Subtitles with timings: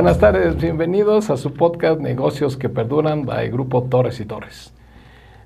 [0.00, 4.72] Buenas tardes, bienvenidos a su podcast Negocios que Perduran by Grupo Torres y Torres.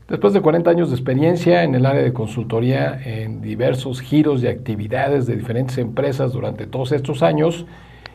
[0.09, 4.47] Después de 40 años de experiencia en el área de consultoría en diversos giros y
[4.47, 7.67] actividades de diferentes empresas durante todos estos años,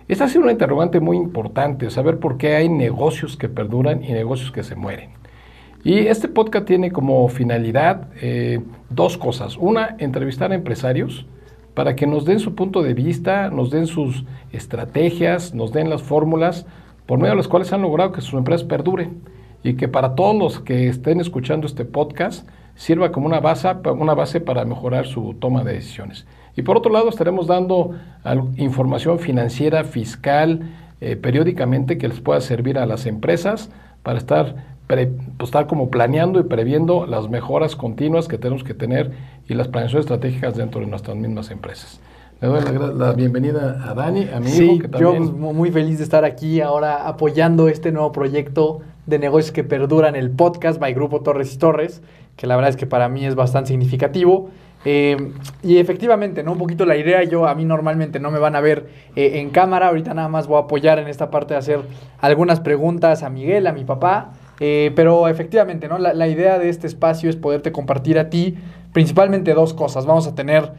[0.08, 4.14] esta ha sido una interrogante muy importante, saber por qué hay negocios que perduran y
[4.14, 5.10] negocios que se mueren.
[5.84, 9.58] Y este podcast tiene como finalidad eh, dos cosas.
[9.58, 11.26] Una, entrevistar a empresarios
[11.80, 16.04] para que nos den su punto de vista, nos den sus estrategias, nos den las
[16.04, 16.66] fórmulas
[17.06, 19.22] por medio de las cuales han logrado que sus empresas perduren
[19.64, 24.14] y que para todos los que estén escuchando este podcast sirva como una base, una
[24.14, 26.28] base para mejorar su toma de decisiones.
[26.58, 27.96] Y por otro lado, estaremos dando
[28.58, 33.72] información financiera, fiscal, eh, periódicamente que les pueda servir a las empresas
[34.04, 34.54] para estar,
[34.86, 35.08] pues,
[35.42, 39.14] estar como planeando y previendo las mejoras continuas que tenemos que tener
[39.50, 42.00] y las planeaciones estratégicas dentro de nuestras mismas empresas.
[42.40, 42.62] Le doy
[42.96, 45.26] la, bienvenida a Dani, a mi hijo, que también...
[45.26, 50.16] Yo muy feliz de estar aquí ahora apoyando este nuevo proyecto de negocios que perduran,
[50.16, 52.02] el podcast by Grupo Torres y Torres,
[52.38, 54.52] que la verdad es que para mí es bastante significativo.
[54.86, 56.54] Eh, y efectivamente, ¿no?
[56.54, 59.50] Un poquito la idea, yo a mí normalmente no me van a ver eh, en
[59.50, 61.82] cámara, ahorita nada más voy a apoyar en esta parte de hacer
[62.20, 65.98] algunas preguntas a Miguel, a mi papá, eh, pero efectivamente, ¿no?
[65.98, 68.58] La, la, idea de este espacio es poderte compartir a ti
[68.94, 70.06] principalmente dos cosas.
[70.06, 70.72] Vamos a tener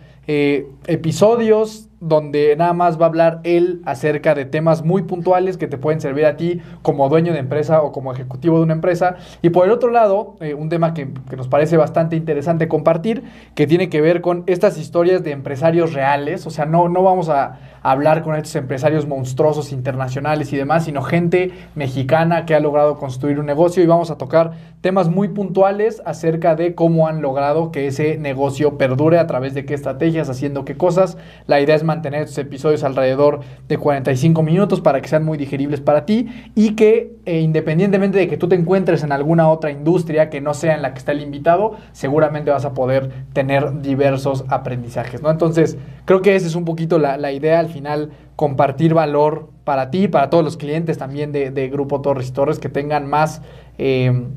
[0.87, 5.77] episodios donde nada más va a hablar él acerca de temas muy puntuales que te
[5.77, 9.17] pueden servir a ti como dueño de empresa o como ejecutivo de una empresa.
[9.43, 13.23] Y por el otro lado, eh, un tema que, nos parece bastante interesante compartir,
[13.55, 16.47] que tiene que ver con estas historias de empresarios reales.
[16.47, 21.03] O sea, no, no vamos a hablar con estos empresarios monstruosos internacionales y demás, sino
[21.03, 26.03] gente mexicana que ha logrado construir un negocio y vamos a tocar temas muy puntuales
[26.05, 30.65] acerca de cómo han logrado que ese negocio perdure a través de qué estrategias, haciendo
[30.65, 31.17] qué cosas.
[31.47, 35.81] La idea es mantener estos episodios alrededor de 45 minutos para que sean muy digeribles
[35.81, 40.31] para ti y que eh, independientemente de que tú te encuentres en alguna otra industria
[40.31, 44.45] que no sea en la que está el invitado, seguramente vas a poder tener diversos
[44.49, 45.31] aprendizajes, ¿no?
[45.31, 50.09] Entonces, creo que esa es un poquito la, idea al final, compartir valor para ti,
[50.09, 53.43] para todos los clientes también de, Grupo Torres y Torres que tengan más...
[53.79, 54.29] Eh,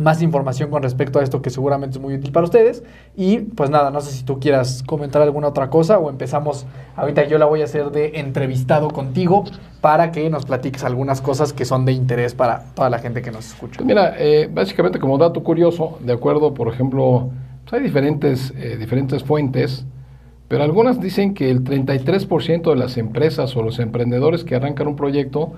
[0.00, 2.82] más información con respecto a esto que seguramente es muy útil para ustedes.
[3.16, 6.66] Y pues nada, no sé si tú quieras comentar alguna otra cosa o empezamos,
[6.96, 9.44] ahorita yo la voy a hacer de entrevistado contigo
[9.80, 13.30] para que nos platiques algunas cosas que son de interés para toda la gente que
[13.30, 13.76] nos escucha.
[13.76, 17.30] Pues mira, eh, básicamente como dato curioso, de acuerdo, por ejemplo,
[17.64, 19.84] pues hay diferentes, eh, diferentes fuentes,
[20.48, 24.96] pero algunas dicen que el 33% de las empresas o los emprendedores que arrancan un
[24.96, 25.52] proyecto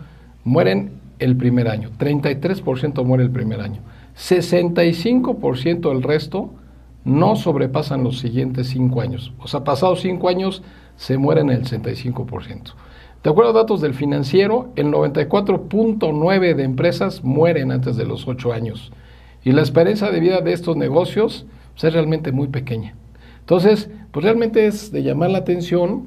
[0.44, 1.90] mueren el primer año.
[1.98, 3.80] 33% muere el primer año.
[4.16, 6.50] 65% del resto
[7.04, 9.32] no sobrepasan los siguientes 5 años.
[9.38, 10.62] O sea, pasados 5 años
[10.96, 12.74] se mueren el 65%.
[13.22, 18.52] De acuerdo a datos del financiero, el 94.9 de empresas mueren antes de los 8
[18.52, 18.92] años.
[19.44, 22.94] Y la esperanza de vida de estos negocios pues, es realmente muy pequeña.
[23.40, 26.04] Entonces, pues realmente es de llamar la atención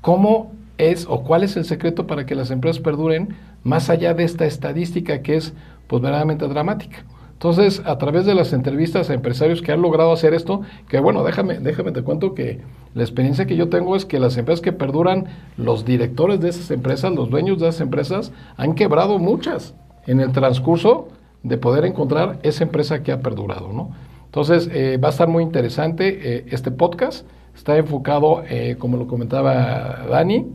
[0.00, 4.24] cómo es o cuál es el secreto para que las empresas perduren más allá de
[4.24, 5.52] esta estadística que es
[5.86, 7.04] pues verdaderamente dramática.
[7.40, 11.24] Entonces, a través de las entrevistas a empresarios que han logrado hacer esto, que bueno,
[11.24, 12.60] déjame, déjame te cuento que
[12.92, 15.24] la experiencia que yo tengo es que las empresas que perduran,
[15.56, 19.74] los directores de esas empresas, los dueños de esas empresas, han quebrado muchas
[20.06, 21.08] en el transcurso
[21.42, 23.92] de poder encontrar esa empresa que ha perdurado, ¿no?
[24.26, 27.26] Entonces, eh, va a estar muy interesante eh, este podcast.
[27.54, 30.46] Está enfocado, eh, como lo comentaba Dani,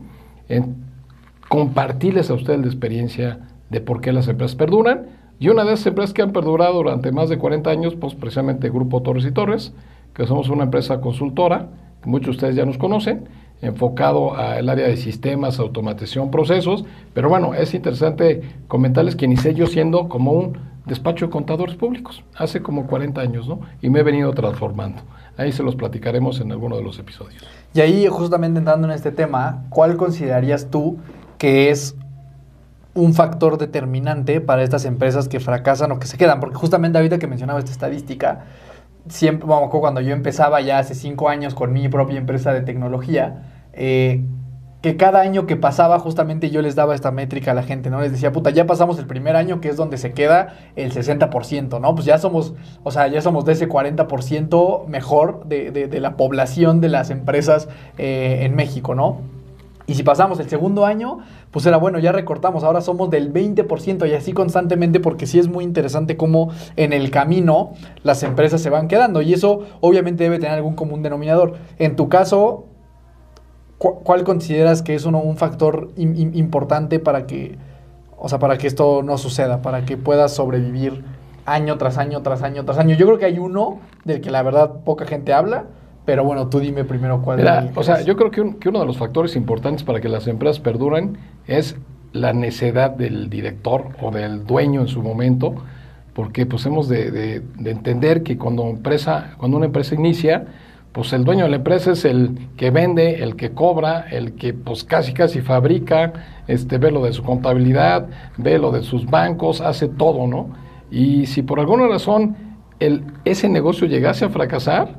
[0.48, 0.76] en
[1.48, 5.88] compartirles a ustedes la experiencia de por qué las empresas perduran y una de esas
[5.88, 9.72] empresas que han perdurado durante más de 40 años, pues precisamente Grupo Torres y Torres,
[10.14, 11.68] que somos una empresa consultora,
[12.02, 13.28] que muchos de ustedes ya nos conocen,
[13.62, 19.66] enfocado al área de sistemas, automatización, procesos, pero bueno, es interesante comentarles que inicié yo
[19.66, 23.60] siendo como un despacho de contadores públicos, hace como 40 años, ¿no?
[23.82, 25.02] Y me he venido transformando.
[25.36, 27.44] Ahí se los platicaremos en alguno de los episodios.
[27.74, 30.98] Y ahí, justamente entrando en este tema, ¿cuál considerarías tú
[31.38, 31.96] que es
[32.96, 36.40] un factor determinante para estas empresas que fracasan o que se quedan.
[36.40, 38.46] Porque justamente ahorita que mencionaba esta estadística,
[39.08, 44.24] siempre, cuando yo empezaba ya hace cinco años con mi propia empresa de tecnología, eh,
[44.82, 48.00] que cada año que pasaba justamente yo les daba esta métrica a la gente, ¿no?
[48.00, 51.80] Les decía, puta, ya pasamos el primer año que es donde se queda el 60%,
[51.80, 51.94] ¿no?
[51.94, 52.54] Pues ya somos,
[52.84, 57.68] o sea, ya somos de ese 40% mejor de, de, la población de las empresas
[57.98, 59.35] eh, en México, ¿no?
[59.86, 61.18] Y si pasamos el segundo año,
[61.52, 65.48] pues era bueno, ya recortamos, ahora somos del 20% y así constantemente porque sí es
[65.48, 67.72] muy interesante cómo en el camino
[68.02, 71.54] las empresas se van quedando y eso obviamente debe tener algún común denominador.
[71.78, 72.66] En tu caso,
[73.78, 77.58] ¿cuál consideras que es uno, un factor importante para que
[78.18, 81.04] O sea, para que esto no suceda, para que puedas sobrevivir
[81.44, 82.96] año tras año, tras año, tras año.
[82.96, 85.66] Yo creo que hay uno del que la verdad poca gente habla,
[86.06, 87.70] pero bueno, tú dime primero cuál Mira, es.
[87.72, 90.08] el o sea, yo creo que, un- que uno de los factores importantes para que
[90.08, 91.76] las empresas perduren es
[92.12, 95.54] la necedad del director o del dueño en su momento,
[96.14, 100.46] porque pues hemos de, de- de entender que cuando, empresa, cuando una empresa inicia,
[100.92, 104.54] pues el dueño de la empresa es el que vende, el que cobra, el que
[104.54, 106.14] pues casi casi fabrica,
[106.46, 108.06] este, ve lo de su contabilidad,
[108.38, 110.48] ve lo de sus bancos, hace todo, ¿no?
[110.90, 112.34] Y si por alguna razón
[112.80, 114.94] el, ese negocio llegase a fracasar,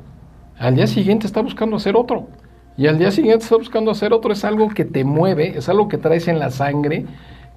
[0.58, 2.28] al día siguiente está buscando hacer otro.
[2.76, 4.32] Y al día siguiente está buscando hacer otro.
[4.32, 7.06] Es algo que te mueve, es algo que traes en la sangre,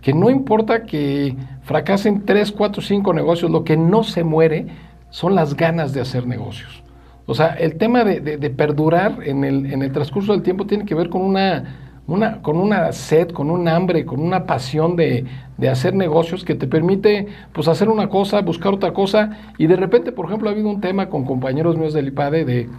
[0.02, 4.68] que no importa que fracasen 3, 4, 5 negocios, lo que no se muere
[5.10, 6.84] son las ganas de hacer negocios.
[7.28, 10.66] O sea, el tema de, de- de perdurar en el, en el transcurso del tiempo
[10.66, 14.96] tiene que ver con una, una, con una sed, con un hambre, con una pasión
[14.96, 15.26] de,
[15.58, 19.38] de hacer negocios que te permite pues hacer una cosa, buscar otra cosa.
[19.58, 22.70] Y de repente, por ejemplo, ha habido un tema con compañeros míos del IPADE de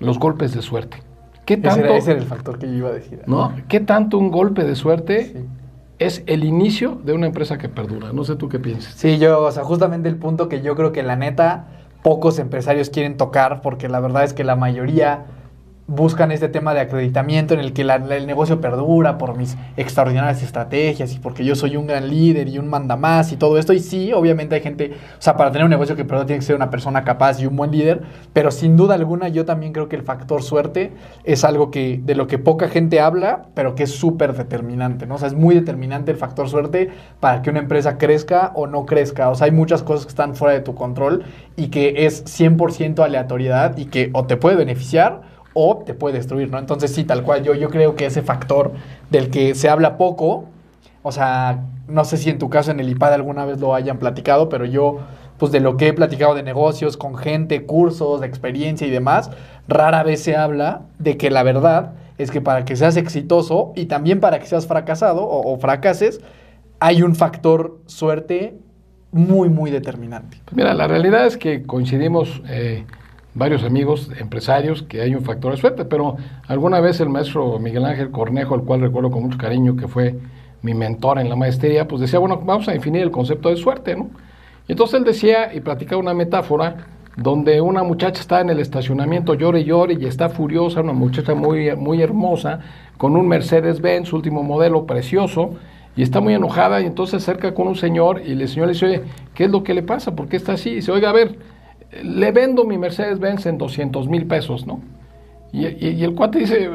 [0.00, 0.98] los golpes de suerte.
[1.44, 3.20] ¿Qué Ese tanto, era, ese era el factor que yo iba a decir.
[3.26, 3.52] ¿no?
[3.68, 5.44] ¿Qué tanto un golpe de suerte Sí.
[5.98, 8.12] es el inicio de una empresa que perdura?
[8.12, 8.94] No sé tú qué piensas.
[8.94, 11.66] Sí, yo, o sea, justamente el punto que yo creo que la neta
[12.02, 15.26] pocos empresarios quieren tocar, porque la verdad es que la mayoría
[15.86, 21.12] buscan este tema de acreditamiento en el que el negocio perdura por mis extraordinarias estrategias
[21.14, 23.72] y porque yo soy un gran líder y un mandamás y todo esto.
[23.74, 26.46] Y sí, obviamente hay gente, o sea, para tener un negocio que perdura tiene que
[26.46, 28.02] ser una persona capaz y un buen líder,
[28.32, 30.92] pero sin duda alguna yo también creo que el factor suerte
[31.24, 35.16] es algo que de lo que poca gente habla, pero que es súper determinante, ¿no?
[35.16, 36.90] O sea, es muy determinante el factor suerte
[37.20, 39.28] para que una empresa crezca o no crezca.
[39.28, 41.24] O sea, hay muchas cosas que están fuera de tu control
[41.56, 46.50] y que es 100% aleatoriedad y que o te puede beneficiar o te puede destruir,
[46.50, 46.58] ¿no?
[46.58, 48.72] Entonces sí, tal cual, yo, yo creo que ese factor
[49.10, 50.46] del que se habla poco,
[51.02, 53.98] o sea, no sé si en tu caso en el IPAD alguna vez lo hayan
[53.98, 54.98] platicado, pero yo,
[55.38, 59.30] pues de lo que he platicado de negocios con gente, cursos, de experiencia y demás,
[59.68, 63.86] rara vez se habla de que la verdad es que para que seas exitoso y
[63.86, 66.20] también para que seas fracasado o, o fracases,
[66.80, 68.58] hay un factor suerte
[69.14, 70.38] muy, muy determinante.
[70.44, 72.84] Pues mira, la realidad es que coincidimos eh,
[73.34, 76.16] varios amigos empresarios que hay un factor de suerte, pero
[76.46, 80.14] alguna vez el maestro Miguel Ángel Cornejo, el cual recuerdo con mucho cariño que fue
[80.62, 83.96] mi mentor en la maestría, pues decía, bueno, vamos a definir el concepto de suerte,
[83.96, 84.08] ¿no?
[84.66, 86.86] Y entonces él decía y platicaba una metáfora
[87.16, 91.34] donde una muchacha está en el estacionamiento, llore y llore y está furiosa, una muchacha
[91.34, 92.60] muy, muy hermosa,
[92.96, 95.50] con un Mercedes-Benz, último modelo, precioso,
[95.96, 98.72] y está muy enojada y entonces se acerca con un señor y el señor le
[98.72, 99.02] dice, oye,
[99.34, 100.16] ¿qué es lo que le pasa?
[100.16, 100.70] ¿Por qué está así?
[100.70, 101.36] Y dice, oiga, a ver,
[102.02, 104.80] le vendo mi Mercedes-Benz en 200 mil pesos, ¿no?
[105.52, 106.68] Y, el cuate dice,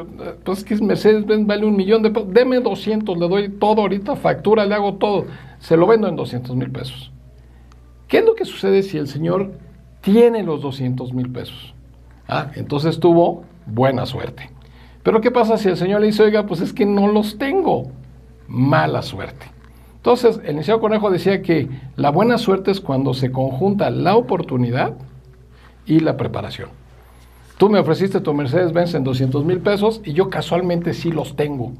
[0.45, 4.15] pues que es Mercedes-Benz vale un millón de pesos, deme 200, le doy todo ahorita,
[4.15, 5.25] factura, le hago todo,
[5.59, 7.11] se lo vendo en 200 mil pesos.
[8.07, 9.51] ¿Qué es lo que sucede si el señor
[9.99, 11.73] tiene los 200 mil pesos?
[12.25, 14.49] Ah, entonces tuvo buena suerte.
[15.03, 17.91] Pero ¿qué pasa si el señor le dice, oiga, pues es que no los tengo?
[18.47, 19.45] Mala suerte.
[19.97, 21.67] Entonces, el licenciado Conejo decía que
[21.97, 24.93] la buena suerte es cuando se conjunta la oportunidad
[25.89, 26.69] y la preparación.
[27.57, 31.73] Tú me ofreciste tu Mercedes-Benz en 200 mil pesos y yo casualmente sí los tengo.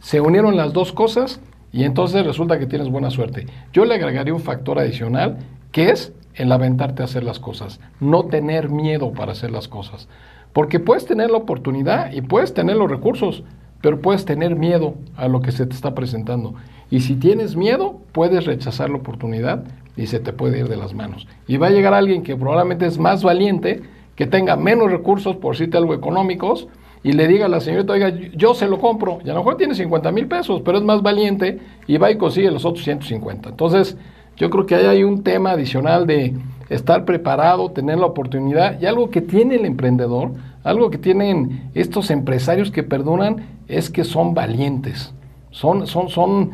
[0.00, 1.40] Se unieron las dos cosas
[1.72, 3.46] y entonces resulta que tienes buena suerte.
[3.72, 5.38] Yo le agregaría un factor adicional
[5.72, 10.08] que es el aventarte a hacer las cosas, no tener miedo para hacer las cosas.
[10.52, 13.42] Porque puedes tener la oportunidad y puedes tener los recursos,
[13.82, 16.54] pero puedes tener miedo a lo que se te está presentando.
[16.88, 19.64] Y si tienes miedo, puedes rechazar la oportunidad
[19.96, 21.26] y se te puede ir de las manos.
[21.46, 23.82] Y va a llegar alguien que probablemente es más valiente,
[24.14, 26.68] que tenga menos recursos, por decirte algo económicos,
[27.02, 29.56] y le diga a la señorita, oiga, yo se lo compro, y a lo mejor
[29.56, 33.50] tiene 50 mil pesos, pero es más valiente y va y consigue los otros 150.
[33.50, 33.96] Entonces,
[34.36, 36.34] yo creo que ahí hay un tema adicional de
[36.68, 40.32] estar preparado, tener la oportunidad, y algo que tiene el emprendedor,
[40.64, 45.14] algo que tienen estos empresarios que perdonan, es que son valientes,
[45.50, 46.50] son, son, son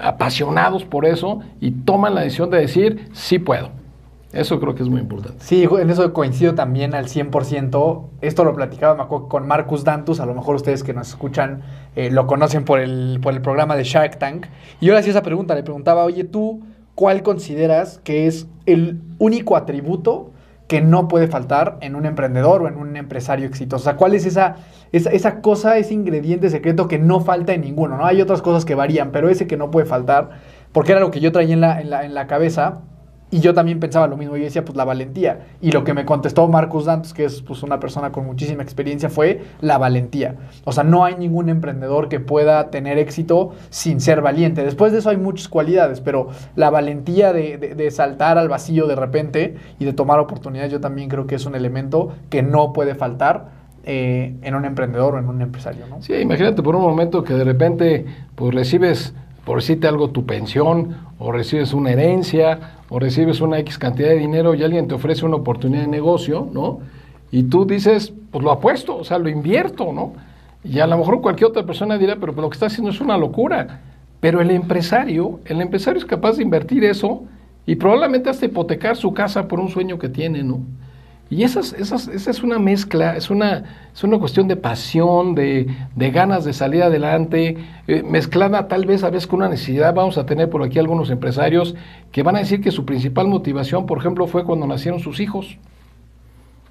[0.00, 3.70] apasionados por eso y toman la decisión de decir, sí puedo.
[4.32, 5.38] Eso creo que es muy importante.
[5.42, 8.02] Sí, en eso coincido también al 100%.
[8.20, 10.20] Esto lo platicaba con Marcus Dantus.
[10.20, 11.62] A lo mejor ustedes que nos escuchan
[11.96, 14.46] eh, lo conocen por el, por el programa de Shark Tank.
[14.80, 15.54] Y yo le hacía esa pregunta.
[15.54, 16.60] Le preguntaba, oye, ¿tú
[16.94, 20.30] cuál consideras que es el único atributo
[20.68, 23.82] que no puede faltar en un emprendedor o en un empresario exitoso?
[23.82, 24.56] O sea, ¿cuál es esa,
[24.92, 27.96] esa, esa cosa, ese ingrediente secreto que no falta en ninguno?
[27.96, 28.04] ¿no?
[28.06, 30.30] Hay otras cosas que varían, pero ese que no puede faltar,
[30.72, 32.82] porque era lo que yo traía en la, en la, en la cabeza
[33.30, 35.46] Y yo también pensaba lo mismo, yo decía, pues la valentía.
[35.60, 39.10] Y lo que me contestó Marcus Dantos, que es pues una persona con muchísima experiencia,
[39.10, 40.36] fue la valentía.
[40.64, 44.64] O sea, no hay ningún emprendedor que pueda tener éxito sin ser valiente.
[44.64, 48.96] Después de eso hay muchas cualidades, pero la valentía de, de, saltar al vacío de
[48.96, 52.94] repente y de tomar oportunidades, yo también creo que es un elemento que no puede
[52.94, 53.58] faltar
[53.90, 55.86] eh, en un emprendedor o en un empresario.
[55.86, 56.02] ¿no?
[56.02, 58.04] Sí, imagínate por un momento que de repente
[58.34, 59.14] pues recibes
[59.48, 64.18] por decirte algo, tu pensión, o recibes una herencia, o recibes una X cantidad de
[64.18, 66.80] dinero y alguien te ofrece una oportunidad de negocio, ¿no?
[67.30, 70.12] Y tú dices, pues lo apuesto, o sea, lo invierto, ¿no?
[70.62, 73.16] Y a lo mejor cualquier otra persona dirá, pero lo que está haciendo es una
[73.16, 73.80] locura.
[74.20, 77.22] Pero el empresario, el empresario es capaz de invertir eso
[77.64, 80.60] y probablemente hasta hipotecar su casa por un sueño que tiene, ¿no?
[81.30, 85.66] Y esas, esas, esa es una mezcla, es una, es una cuestión de pasión, de,
[85.94, 89.92] de ganas de salir adelante, eh, mezclada tal vez a veces con una necesidad.
[89.94, 91.74] Vamos a tener por aquí algunos empresarios
[92.12, 95.58] que van a decir que su principal motivación, por ejemplo, fue cuando nacieron sus hijos.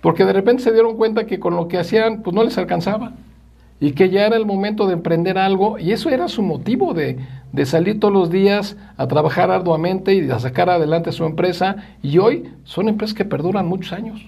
[0.01, 3.13] Porque de repente se dieron cuenta que con lo que hacían, pues no les alcanzaba.
[3.79, 5.77] Y que ya era el momento de emprender algo.
[5.77, 7.19] Y eso era su motivo de,
[7.51, 11.75] de salir todos los días a trabajar arduamente y a sacar adelante su empresa.
[12.01, 14.27] Y hoy son empresas que perduran muchos años.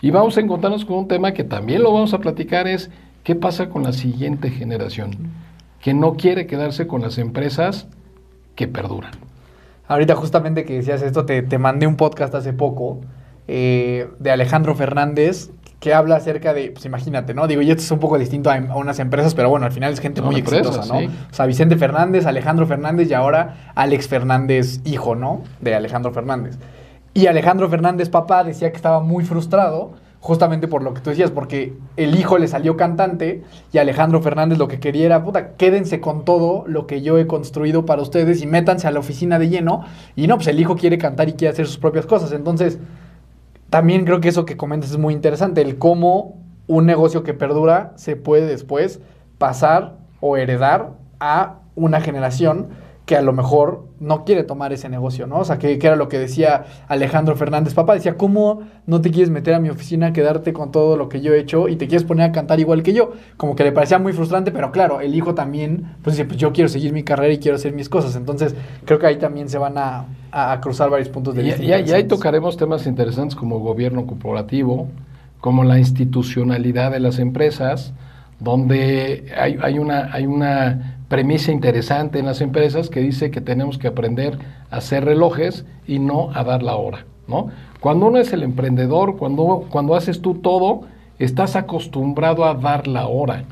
[0.00, 2.90] Y vamos a encontrarnos con un tema que también lo vamos a platicar, es
[3.24, 5.10] qué pasa con la siguiente generación,
[5.80, 7.88] que no quiere quedarse con las empresas
[8.54, 9.12] que perduran.
[9.88, 13.00] Ahorita justamente que decías esto, te, mandé un podcast hace poco
[13.48, 15.50] eh, de Alejandro Fernández
[15.80, 17.46] que habla acerca de, pues imagínate, ¿no?
[17.46, 20.00] Digo, y esto es un poco distinto a, unas empresas, pero bueno, al final es
[20.00, 21.06] gente muy exitosa, ¿no?
[21.06, 25.42] O sea, Vicente Fernández, Alejandro Fernández y ahora Alex Fernández, hijo, ¿no?
[25.60, 26.58] De Alejandro Fernández.
[27.18, 31.32] Y Alejandro Fernández, papá, decía que estaba muy frustrado justamente por lo que tú decías,
[31.32, 36.00] porque el hijo le salió cantante y Alejandro Fernández lo que quería era, puta, quédense
[36.00, 39.48] con todo lo que yo he construido para ustedes y métanse a la oficina de
[39.48, 39.84] lleno.
[40.14, 42.30] Y no, pues el hijo quiere cantar y quiere hacer sus propias cosas.
[42.30, 42.78] Entonces,
[43.68, 46.36] también creo que eso que comentas es muy interesante, el cómo
[46.68, 49.00] un negocio que perdura se puede después
[49.38, 52.68] pasar o heredar a una generación
[53.08, 55.38] que a lo mejor no quiere tomar ese negocio, ¿no?
[55.38, 59.30] O sea, que, era lo que decía Alejandro Fernández, papá, decía, ¿cómo no te quieres
[59.30, 62.06] meter a mi oficina, quedarte con todo lo que yo he hecho y te quieres
[62.06, 63.12] poner a cantar igual que yo?
[63.38, 66.52] Como que le parecía muy frustrante, pero claro, el hijo también, pues dice, pues yo
[66.52, 68.14] quiero seguir mi carrera y quiero hacer mis cosas.
[68.14, 70.04] Entonces, creo que ahí también se van a,
[70.60, 71.62] cruzar varios puntos de vista.
[71.62, 74.88] Y, y, ahí tocaremos temas interesantes como gobierno corporativo,
[75.40, 77.94] como la institucionalidad de las empresas,
[78.40, 83.88] donde hay, una, hay una premisa interesante en las empresas que dice que tenemos que
[83.88, 84.38] aprender
[84.70, 87.48] a hacer relojes y no a dar la hora, ¿no?
[87.80, 90.82] Cuando uno es el emprendedor, cuando, cuando haces tú todo,
[91.18, 93.44] estás acostumbrado a dar la hora.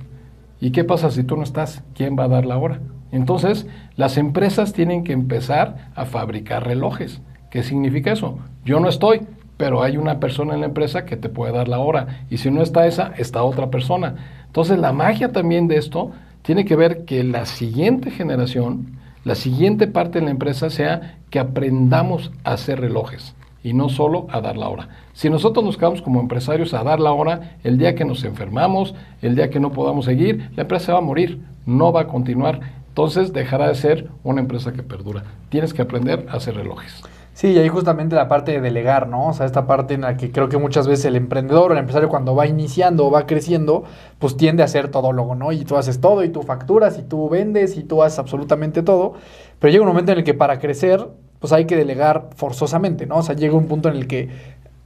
[0.60, 1.82] ¿Y qué pasa si tú no estás?
[1.94, 2.80] ¿Quién va a dar la hora?
[3.12, 3.66] Entonces,
[3.96, 7.20] las empresas tienen que empezar a fabricar relojes.
[7.50, 8.38] ¿Qué significa eso?
[8.64, 9.20] Yo no estoy,
[9.56, 12.24] pero hay una persona en la empresa que te puede dar la hora.
[12.30, 14.16] Y si no está esa, está otra persona.
[14.56, 19.86] Entonces, la magia también de esto tiene que ver que la siguiente generación, la siguiente
[19.86, 24.56] parte de la empresa sea que aprendamos a hacer relojes y no solo a dar
[24.56, 24.88] la hora.
[25.12, 28.94] Si nosotros nos quedamos como empresarios a dar la hora, el día que nos enfermamos,
[29.20, 32.60] el día que no podamos seguir, la empresa va a morir, no va a continuar.
[32.88, 35.22] Entonces dejará de ser una empresa que perdura.
[35.50, 37.02] Tienes que aprender a hacer relojes.
[37.36, 39.28] Sí, y ahí justamente la parte de delegar, ¿no?
[39.28, 41.78] O sea, esta parte en la que creo que muchas veces el emprendedor o el
[41.78, 43.84] empresario cuando va iniciando o va creciendo,
[44.18, 45.52] pues tiende a ser todólogo, ¿no?
[45.52, 49.12] Y tú haces todo y tú facturas y tú vendes y tú haces absolutamente todo.
[49.58, 53.18] Pero llega un momento en el que para crecer, pues hay que delegar forzosamente, ¿no?
[53.18, 54.30] O sea, llega un punto en el que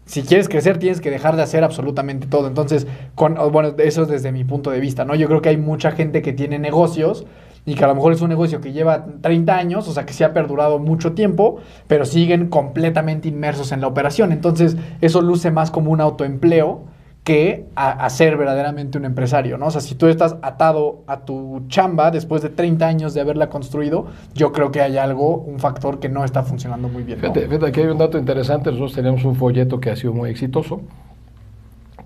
[0.06, 2.48] si quieres crecer tienes que dejar de hacer absolutamente todo.
[2.48, 5.14] Entonces, con, bueno, eso es desde mi punto de vista, ¿no?
[5.14, 7.26] Yo creo que hay mucha gente que tiene negocios
[7.66, 10.12] y que a lo mejor es un negocio que lleva 30 años, o sea, que
[10.12, 14.32] se ha perdurado mucho tiempo, pero siguen completamente inmersos en la operación.
[14.32, 16.84] Entonces, eso luce más como un autoempleo
[17.24, 19.66] que a, ser verdaderamente un empresario, ¿no?
[19.66, 23.50] O sea, si tú estás atado a tu chamba después de 30 años de haberla
[23.50, 27.20] construido, yo creo que hay algo, un factor que no está funcionando muy bien.
[27.20, 30.30] Fíjate, fíjate, aquí hay un dato interesante, nosotros tenemos un folleto que ha sido muy
[30.30, 30.80] exitoso,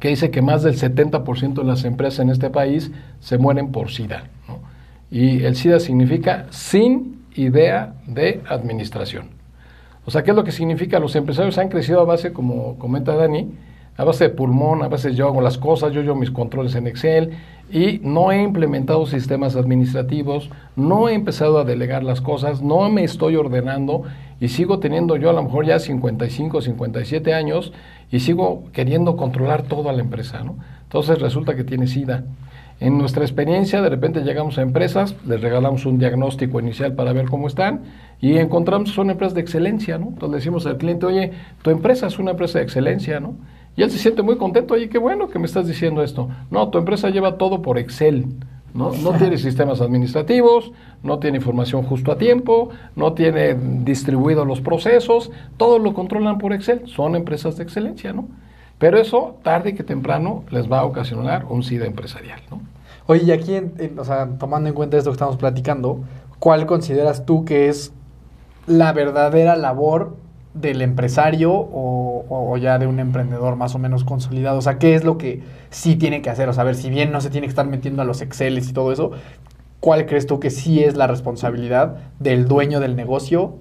[0.01, 3.91] que dice que más del 70% de las empresas en este país se mueren por
[3.91, 4.25] SIDA.
[5.15, 9.29] Y el SIDA significa sin idea de administración.
[10.05, 10.99] O sea, ¿qué es lo que significa?
[10.99, 13.49] Los empresarios han crecido a base, como comenta Dani,
[13.97, 16.89] a base de pulmón, a veces yo hago las cosas, yo llevo mis controles en
[16.89, 17.31] Excel
[17.71, 23.05] y no he implementado sistemas administrativos, no he empezado a delegar las cosas, no me
[23.05, 24.03] estoy ordenando
[24.41, 27.73] y sigo teniendo yo a lo mejor ya 55, 57 años
[28.11, 30.57] y sigo queriendo controlar toda la empresa, ¿no?
[30.83, 32.25] Entonces resulta que tiene SIDA.
[32.81, 37.27] En nuestra experiencia, de repente llegamos a empresas, les regalamos un diagnóstico inicial para ver
[37.27, 37.83] cómo están
[38.21, 40.09] y encontramos que son empresas de excelencia, ¿no?
[40.09, 43.37] Entonces decimos al cliente, oye, tu empresa es una empresa de excelencia, ¿no?
[43.77, 46.29] Y él se siente muy contento, oye, qué bueno que me estás diciendo esto.
[46.51, 48.27] No, tu empresa lleva todo por Excel.
[48.73, 48.93] ¿no?
[48.93, 55.31] No tiene sistemas administrativos, no tiene información justo a tiempo, no tiene distribuidos los procesos,
[55.57, 56.83] todo lo controlan por Excel.
[56.87, 58.29] Son empresas de excelencia, ¿no?
[58.85, 62.61] Pero eso, tarde que temprano, les va a ocasionar un SIDA empresarial, ¿no?
[63.07, 63.59] Oye, y aquí,
[63.97, 66.01] o sea, tomando en cuenta esto que estamos platicando,
[66.39, 67.95] ¿cuál consideras tú que es
[68.67, 70.19] la verdadera labor
[70.53, 74.59] del empresario o, ya de un emprendedor más o menos consolidado?
[74.59, 76.51] O sea, ¿qué es lo que sí tiene que hacer?
[76.51, 78.69] O sea, a ver, si bien no se tiene que estar metiendo a los Exceles
[78.69, 79.13] y todo eso,
[79.81, 83.61] ¿cuál crees tú que sí es la responsabilidad del dueño del negocio?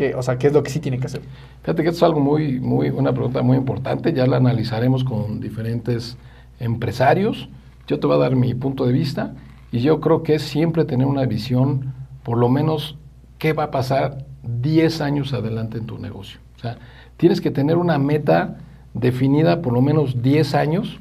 [0.00, 1.20] Que, o sea, ¿qué es lo que sí tiene que hacer?
[1.60, 5.40] Fíjate que esto es algo muy, muy, una pregunta muy importante, ya la analizaremos con
[5.40, 6.16] diferentes
[6.58, 7.50] empresarios.
[7.86, 9.34] Yo te voy a dar mi punto de vista
[9.70, 11.92] y yo creo que es siempre tener una visión,
[12.22, 12.96] por lo menos,
[13.36, 16.40] qué va a pasar 10 años adelante en tu negocio.
[16.56, 16.78] O sea,
[17.18, 18.56] tienes que tener una meta
[18.94, 20.98] definida por lo menos 10 años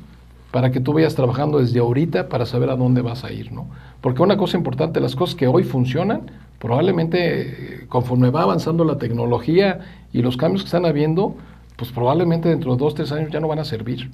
[0.51, 3.69] para que tú vayas trabajando desde ahorita para saber a dónde vas a ir, ¿no?
[4.01, 6.23] Porque una cosa importante, las cosas que hoy funcionan,
[6.59, 9.79] probablemente eh, conforme va avanzando la tecnología
[10.13, 11.35] y los cambios que están habiendo,
[11.75, 14.11] pues probablemente dentro de dos, tres años ya no van a servir.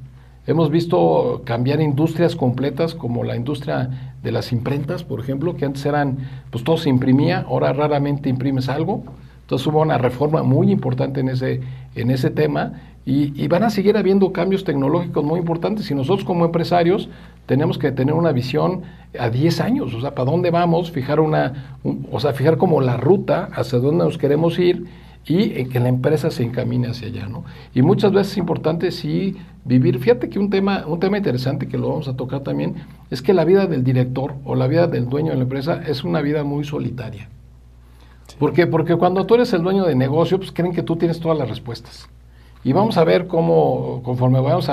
[0.47, 5.83] Hemos visto cambiar industrias completas como la industria de las imprentas, por ejemplo, que antes
[5.87, 6.19] eran,
[6.51, 9.03] pues todo se imprimía, ahora raramente imprimes algo.
[9.41, 11.61] Entonces hubo una reforma muy importante en ese,
[11.95, 12.73] en ese tema
[13.07, 17.07] y, van a seguir habiendo cambios tecnológicos muy importantes y nosotros como empresarios
[17.45, 18.81] tenemos que tener una visión
[19.19, 21.77] a 10 años, o sea, para dónde vamos, fijar una,
[22.11, 24.85] o sea, fijar como la ruta hacia dónde nos queremos ir
[25.27, 27.43] y en que la empresa se encamine hacia allá, ¿no?
[27.73, 31.77] Y muchas veces es importante sí vivir, fíjate que un tema, un tema interesante que
[31.77, 32.75] lo vamos a tocar también,
[33.09, 36.03] es que la vida del director o la vida del dueño de la empresa es
[36.03, 37.29] una vida muy solitaria.
[38.37, 38.67] ¿Por qué?
[38.67, 41.49] Porque cuando tú eres el dueño de negocio, pues creen que tú tienes todas las
[41.49, 42.09] respuestas.
[42.63, 44.69] Y vamos a ver cómo, conforme vamos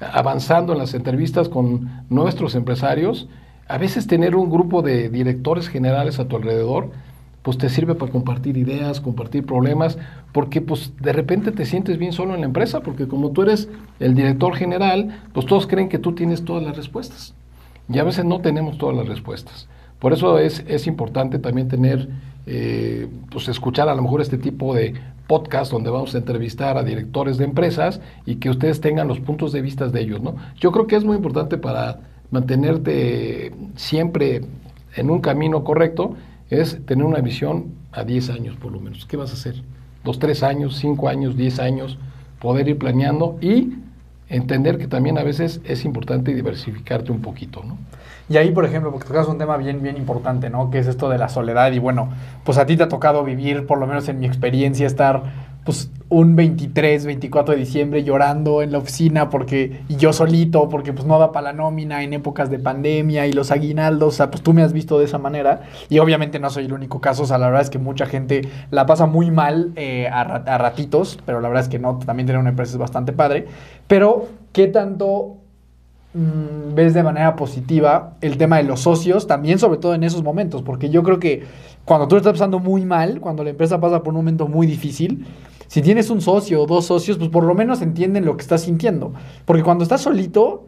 [0.00, 3.28] avanzando en las entrevistas con nuestros empresarios,
[3.68, 6.90] a veces tener un grupo de directores generales a tu alrededor
[7.46, 9.98] pues te sirve para compartir ideas, compartir problemas,
[10.32, 13.68] porque pues de repente te sientes bien solo en la empresa, porque como tú eres
[14.00, 17.34] el director general, pues todos creen que tú tienes todas las respuestas.
[17.88, 19.68] Y a veces no tenemos todas las respuestas.
[20.00, 22.08] Por eso es, es importante también tener,
[22.46, 24.94] eh, pues escuchar a lo mejor este tipo de
[25.28, 29.52] podcast donde vamos a entrevistar a directores de empresas y que ustedes tengan los puntos
[29.52, 30.34] de vista de ellos, ¿no?
[30.56, 34.42] Yo creo que es muy importante para mantenerte siempre
[34.94, 36.16] en un camino correcto
[36.50, 39.06] es tener una visión a 10 años por lo menos.
[39.06, 39.62] ¿Qué vas a hacer?
[40.04, 41.98] Dos, tres años, cinco años, 10 años,
[42.40, 43.74] poder ir planeando y
[44.28, 47.78] entender que también a veces es importante diversificarte un poquito, ¿no?
[48.28, 50.70] Y ahí, por ejemplo, porque tocas un tema bien, bien importante, ¿no?
[50.70, 51.70] Que es esto de la soledad.
[51.72, 52.10] Y bueno,
[52.44, 55.22] pues a ti te ha tocado vivir, por lo menos en mi experiencia, estar
[55.64, 60.92] pues un 23, 24 de diciembre llorando en la oficina porque y yo solito porque
[60.92, 64.30] pues no da para la nómina en épocas de pandemia y los aguinaldos, o sea,
[64.30, 65.62] pues tú me has visto de esa manera.
[65.88, 68.42] Y obviamente no soy el único caso, o sea, la verdad es que mucha gente
[68.70, 72.40] la pasa muy mal eh, a, ratitos, pero la verdad es que no, también tener
[72.40, 73.46] una empresa es bastante padre,
[73.88, 75.38] pero ¿qué tanto
[76.14, 80.22] mm, ves de manera positiva el tema de los socios, también sobre todo en esos
[80.22, 81.42] momentos, porque yo creo que
[81.84, 85.26] cuando tú estás pasando muy mal, cuando la empresa pasa por un momento muy difícil,
[85.66, 88.62] si tienes un socio o dos socios, pues por lo menos entienden lo que estás
[88.62, 89.12] sintiendo.
[89.44, 90.66] Porque cuando estás solito,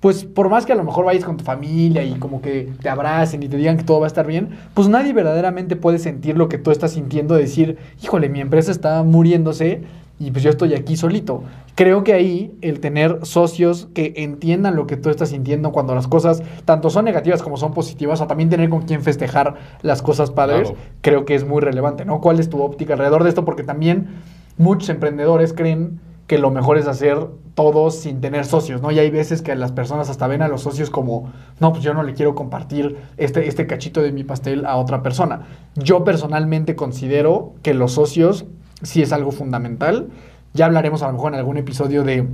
[0.00, 2.88] pues por más que a lo mejor vayas con tu familia y como que te
[2.88, 6.36] abracen y te digan que todo va a estar bien, pues nadie verdaderamente puede sentir
[6.36, 9.82] lo que tú estás sintiendo, decir, híjole, mi empresa está muriéndose
[10.18, 11.42] y pues yo estoy aquí solito.
[11.74, 16.08] Creo que ahí el tener socios que entiendan lo que tú estás sintiendo cuando las
[16.08, 20.30] cosas tanto son negativas como son positivas, o también tener con quien festejar las cosas
[20.30, 22.20] padres, creo que es muy relevante, ¿no?
[22.20, 23.44] ¿Cuál es tu óptica alrededor de esto?
[23.44, 24.08] Porque también
[24.56, 27.18] muchos emprendedores creen que lo mejor es hacer
[27.54, 28.90] todo sin tener socios, ¿no?
[28.90, 31.94] Y hay veces que las personas hasta ven a los socios como, no, pues yo
[31.94, 35.42] no le quiero compartir este, este cachito de mi pastel a otra persona.
[35.76, 38.46] Yo personalmente considero que los socios
[38.82, 40.08] sí es algo fundamental.
[40.54, 42.26] Ya hablaremos a lo mejor en algún episodio de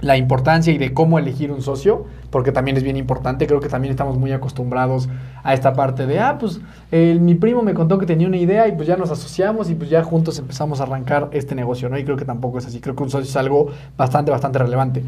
[0.00, 3.46] la importancia y de cómo elegir un socio, porque también es bien importante.
[3.46, 5.08] Creo que también estamos muy acostumbrados
[5.44, 8.72] a esta parte de, ah, pues mi primo me contó que tenía una idea y
[8.72, 11.96] pues ya nos asociamos y pues ya juntos empezamos a arrancar este negocio, ¿no?
[11.98, 12.80] Y creo que tampoco es así.
[12.80, 15.04] Creo que un socio es algo bastante, bastante relevante.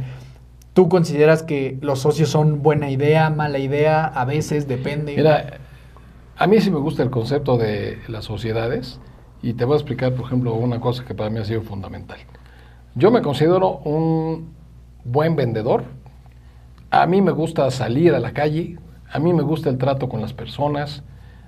[0.75, 4.05] ¿Tú consideras que los socios son buena idea, mala idea?
[4.05, 5.17] A veces depende.
[5.17, 5.59] Mira,
[6.37, 9.01] a mí sí me gusta el concepto de las sociedades
[9.45, 12.17] y te voy a explicar, por ejemplo, una cosa que para mí ha sido fundamental.
[12.95, 14.55] Yo me considero un
[15.05, 15.85] buen vendedor
[16.91, 18.79] A mí me gusta salir a la calle,
[19.11, 21.03] a mí me gusta el trato con las personas,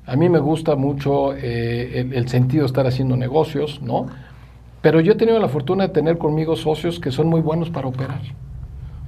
[0.04, 4.06] a mí me gusta mucho eh, el, sentido de estar haciendo negocios, ¿no?
[4.82, 7.86] Pero yo he tenido la fortuna de tener conmigo socios que son muy buenos para
[7.86, 8.20] operar.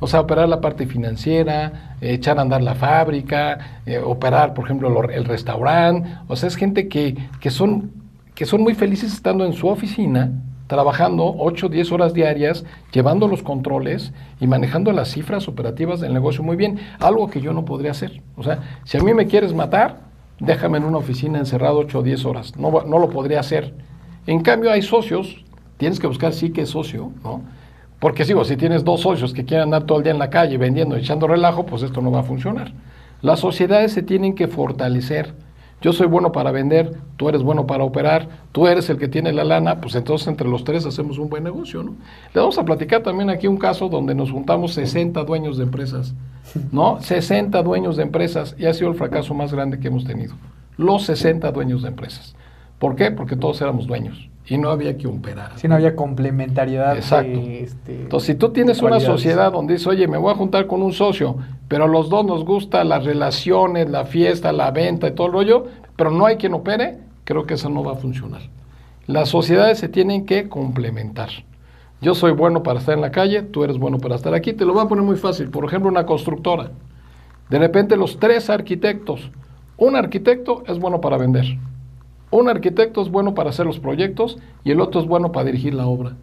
[0.01, 5.11] O sea, operar la parte financiera, echar a andar la fábrica, eh, operar, por ejemplo,
[5.11, 6.09] el restaurante.
[6.29, 7.93] O sea, es gente que, que, son,
[8.39, 10.31] que son muy felices estando en su oficina,
[10.69, 16.45] trabajando 8, 10 horas diarias, llevando los controles y manejando las cifras operativas del negocio
[16.45, 16.79] muy bien.
[17.01, 18.23] Algo que yo no podría hacer.
[18.37, 20.03] O sea, si a mí me quieres matar,
[20.39, 22.57] déjame en una oficina encerrado 8 o 10 horas.
[22.57, 23.75] No, no lo podría hacer.
[24.29, 25.45] En cambio, hay socios,
[25.77, 27.43] tienes que buscar sí que es socio, ¿no?
[27.99, 30.59] Porque sigo, si tienes dos socios que quieren andar todo el día en la calle
[30.59, 32.73] vendiendo echando relajo, pues esto no va a funcionar.
[33.21, 35.35] Las sociedades se tienen que fortalecer.
[35.81, 39.33] Yo soy bueno para vender, tú eres bueno para operar, tú eres el que tiene
[39.33, 41.95] la lana, pues entonces entre los tres hacemos un buen negocio, ¿no?
[42.35, 46.15] Le vamos a platicar también aquí un caso donde nos juntamos 60 dueños de empresas,
[46.73, 47.01] ¿no?
[47.01, 50.35] 60 dueños de empresas y ha sido el fracaso más grande que hemos tenido.
[50.77, 52.35] Los 60 dueños de empresas.
[52.79, 53.11] ¿Por qué?
[53.11, 55.53] Porque todos éramos dueños y no había que operar.
[55.57, 56.97] Si no había complementariedad.
[56.97, 57.39] Exacto.
[57.39, 60.83] este, Entonces, si tú tienes una sociedad donde dices, oye, me voy a juntar con
[60.83, 61.37] un socio,
[61.69, 65.33] pero a los dos nos gusta las relaciones, la fiesta, la venta y todo el
[65.35, 68.41] rollo, pero no hay quien opere, creo que eso no va a funcionar.
[69.07, 71.29] Las sociedades se tienen que complementar.
[72.01, 74.53] Yo soy bueno para estar en la calle, tú eres bueno para estar aquí.
[74.53, 75.51] Te lo voy a poner muy fácil.
[75.51, 76.71] Por ejemplo, una constructora.
[77.51, 79.31] De repente los tres arquitectos.
[79.77, 81.59] Un arquitecto es bueno para vender
[82.31, 85.75] un arquitecto es bueno para hacer los proyectos y el otro es bueno para dirigir
[85.75, 86.17] la obra.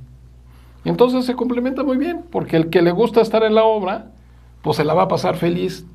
[0.84, 4.12] Entonces se complementa muy bien, porque el que le gusta estar en la obra,
[4.62, 5.86] pues se la va a pasar feliz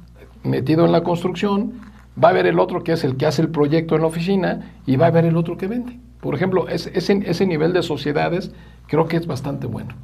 [0.43, 1.75] metido en la construcción,
[2.23, 4.73] va a ver el otro que es el que hace el proyecto en la oficina
[4.87, 5.99] y va a ver el otro que vende.
[6.21, 8.53] Por ejemplo, ese, ese nivel de sociedades
[8.89, 9.95] creo que es bastante bueno.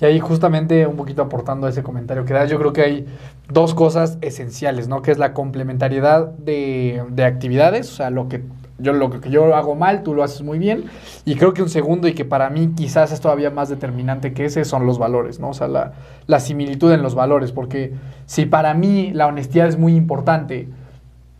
[0.00, 3.06] Y ahí justamente un poquito aportando a ese comentario que das, yo creo que hay
[3.48, 5.02] dos cosas esenciales, ¿no?
[5.02, 8.42] Que es la complementariedad de, de actividades, o sea, lo que
[8.78, 10.84] yo lo que yo hago mal, tú lo haces muy bien.
[11.24, 14.44] Y creo que un segundo, y que para mí quizás es todavía más determinante que
[14.44, 15.50] ese, son los valores, ¿no?
[15.50, 15.92] O sea, la,
[16.26, 17.52] la similitud en los valores.
[17.52, 17.92] Porque
[18.26, 20.68] si para mí la honestidad es muy importante,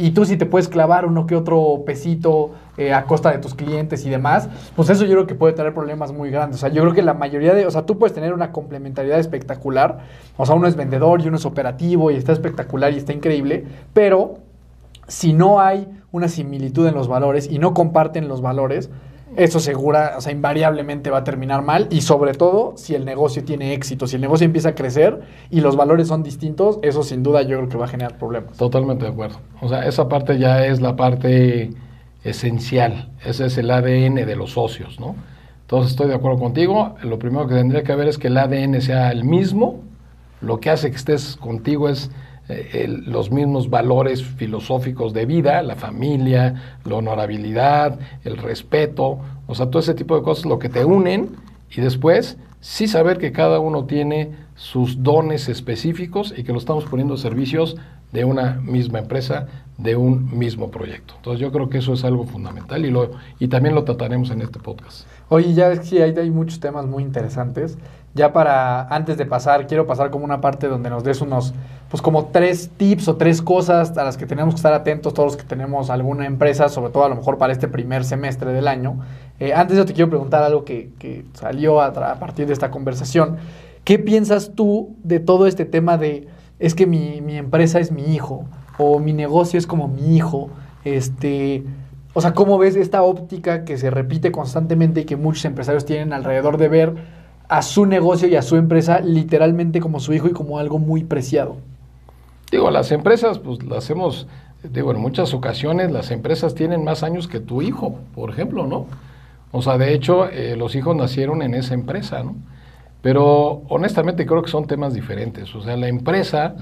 [0.00, 3.54] y tú si te puedes clavar uno que otro pesito eh, a costa de tus
[3.54, 6.58] clientes y demás, pues eso yo creo que puede tener problemas muy grandes.
[6.58, 9.18] O sea, yo creo que la mayoría de, o sea, tú puedes tener una complementariedad
[9.18, 9.98] espectacular,
[10.36, 13.64] o sea, uno es vendedor y uno es operativo y está espectacular y está increíble,
[13.92, 14.38] pero
[15.08, 18.90] si no hay una similitud en los valores y no comparten los valores,
[19.36, 23.44] eso segura, o sea, invariablemente va a terminar mal y sobre todo si el negocio
[23.44, 27.22] tiene éxito, si el negocio empieza a crecer y los valores son distintos, eso sin
[27.22, 28.56] duda yo creo que va a generar problemas.
[28.56, 29.38] Totalmente de acuerdo.
[29.60, 31.70] O sea, esa parte ya es la parte
[32.24, 35.14] esencial, ese es el ADN de los socios, ¿no?
[35.62, 38.80] Entonces estoy de acuerdo contigo, lo primero que tendría que ver es que el ADN
[38.80, 39.80] sea el mismo,
[40.40, 42.10] lo que hace que estés contigo es
[42.48, 49.66] eh, los mismos valores filosóficos de vida, la familia, la honorabilidad, el respeto, o sea,
[49.66, 51.36] todo ese tipo de cosas lo que te unen
[51.70, 56.84] y después sí saber que cada uno tiene sus dones específicos y que lo estamos
[56.84, 57.76] poniendo a servicios
[58.12, 59.46] de una misma empresa,
[59.78, 61.14] de un mismo proyecto.
[61.16, 64.42] Entonces yo creo que eso es algo fundamental y, lo, y también lo trataremos en
[64.42, 65.06] este podcast.
[65.28, 67.78] Oye, ya es que hay, muchos temas muy interesantes.
[68.14, 71.54] Ya para, antes de pasar, quiero pasar como una parte donde nos des unos,
[71.90, 75.34] pues como tres tips o tres cosas a las que tenemos que estar atentos todos
[75.34, 78.66] los que tenemos alguna empresa, sobre todo a lo mejor para este primer semestre del
[78.66, 78.98] año.
[79.38, 82.72] Eh, antes yo te quiero preguntar algo que, que salió a, a partir de esta
[82.72, 83.36] conversación.
[83.84, 86.26] ¿Qué piensas tú de todo este tema de,
[86.58, 88.44] es que mi, mi empresa es mi hijo,
[88.78, 90.50] o mi negocio es como mi hijo,
[90.84, 91.64] este...
[92.14, 96.12] O sea, ¿cómo ves esta óptica que se repite constantemente y que muchos empresarios tienen
[96.12, 96.94] alrededor de ver
[97.48, 101.04] a su negocio y a su empresa literalmente como su hijo y como algo muy
[101.04, 101.56] preciado.
[102.50, 104.26] Digo, las empresas, pues las hacemos,
[104.62, 108.86] digo, en muchas ocasiones las empresas tienen más años que tu hijo, por ejemplo, ¿no?
[109.50, 112.36] O sea, de hecho, eh, los hijos nacieron en esa empresa, ¿no?
[113.00, 115.54] Pero honestamente creo que son temas diferentes.
[115.54, 116.54] O sea, la empresa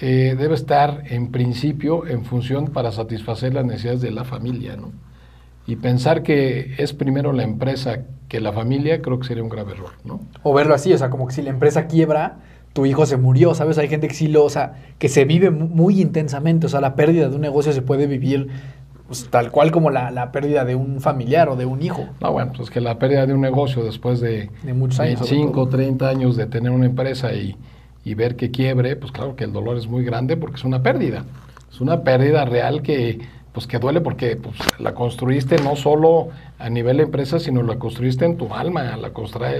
[0.00, 4.92] eh, debe estar en principio en función para satisfacer las necesidades de la familia, ¿no?
[5.66, 9.72] Y pensar que es primero la empresa que la familia, creo que sería un grave
[9.72, 10.20] error, ¿no?
[10.42, 12.38] O verlo así, o sea, como que si la empresa quiebra,
[12.72, 13.76] tu hijo se murió, ¿sabes?
[13.76, 16.94] Hay gente que sí lo, o sea, que se vive muy intensamente, o sea, la
[16.94, 18.48] pérdida de un negocio se puede vivir
[19.06, 22.06] pues, tal cual como la, pérdida de un familiar o de un hijo.
[22.20, 25.68] No, bueno, pues que la pérdida de un negocio después de, de muchos años, 25,
[25.68, 27.56] 30 años de tener una empresa y,
[28.04, 30.82] y ver que quiebre, pues claro que el dolor es muy grande porque es una
[30.82, 31.24] pérdida.
[31.70, 33.20] Es una pérdida real que
[33.52, 37.78] pues que duele porque pues, la construiste no solo a nivel de empresa, sino la
[37.78, 39.12] construiste en tu alma, la,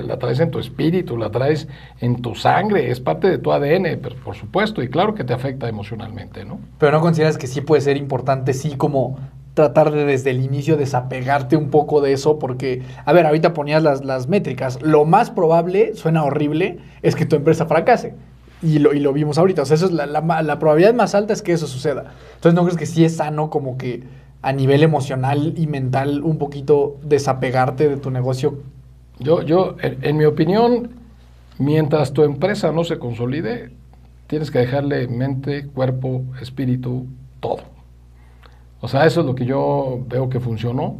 [0.02, 1.66] la traes en tu espíritu, la traes
[2.00, 5.68] en tu sangre, es parte de tu ADN, por supuesto, y claro que te afecta
[5.68, 6.60] emocionalmente, ¿no?
[6.78, 9.18] Pero no consideras que sí puede ser importante, sí, como
[9.60, 13.82] tratar de desde el inicio desapegarte un poco de eso, porque, a ver, ahorita ponías
[13.82, 18.14] las, las métricas, lo más probable, suena horrible, es que tu empresa fracase.
[18.62, 19.62] Y lo, y lo vimos ahorita.
[19.62, 22.12] O sea, eso es la, la, probabilidad más alta es que eso suceda.
[22.34, 24.02] Entonces, ¿no crees que sí es sano como que
[24.42, 28.60] a nivel emocional y mental un poquito desapegarte de tu negocio?
[29.18, 30.90] Yo, yo en, mi opinión,
[31.58, 33.70] mientras tu empresa no se consolide,
[34.26, 37.06] tienes que dejarle mente, cuerpo, espíritu,
[37.40, 37.79] todo.
[38.80, 40.98] O sea, eso es lo que yo veo que funcionó.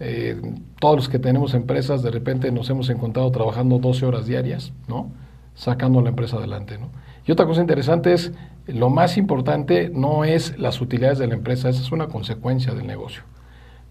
[0.00, 0.40] Eh,
[0.80, 5.10] todos los que tenemos empresas, de repente nos hemos encontrado trabajando 12 horas diarias, ¿no?
[5.54, 6.78] sacando la empresa adelante.
[6.78, 6.88] ¿no?
[7.26, 8.32] Y otra cosa interesante es,
[8.66, 12.86] lo más importante no es las utilidades de la empresa, esa es una consecuencia del
[12.86, 13.22] negocio.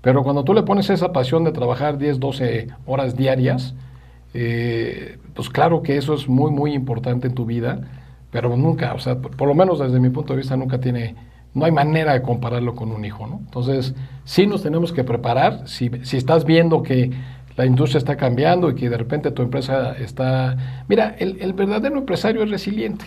[0.02, 3.76] Pero cuando tú le pones esa pasión de trabajar 10, 12 horas diarias,
[4.34, 7.82] eh, pues claro que eso es muy, muy importante en tu vida,
[8.32, 11.16] pero nunca, o sea, por, lo menos desde mi punto de vista, nunca tiene,
[11.54, 13.40] no hay manera de compararlo con un hijo, ¿no?
[13.40, 17.12] Entonces, sí nos tenemos que preparar, si, estás viendo que
[17.58, 20.84] la industria está cambiando y que de repente tu empresa está...
[20.88, 23.06] Mira, el, verdadero empresario es resiliente.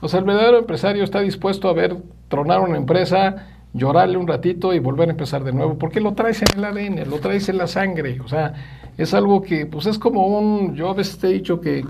[0.00, 1.96] O sea, el verdadero empresario está dispuesto a ver
[2.28, 6.42] tronar una empresa, llorarle un ratito y volver a empezar de nuevo, porque lo traes
[6.42, 8.20] en el ADN, lo traes en la sangre.
[8.20, 8.54] O sea,
[8.96, 10.74] es algo que, pues es como un...
[10.74, 11.84] Yo a veces te he dicho que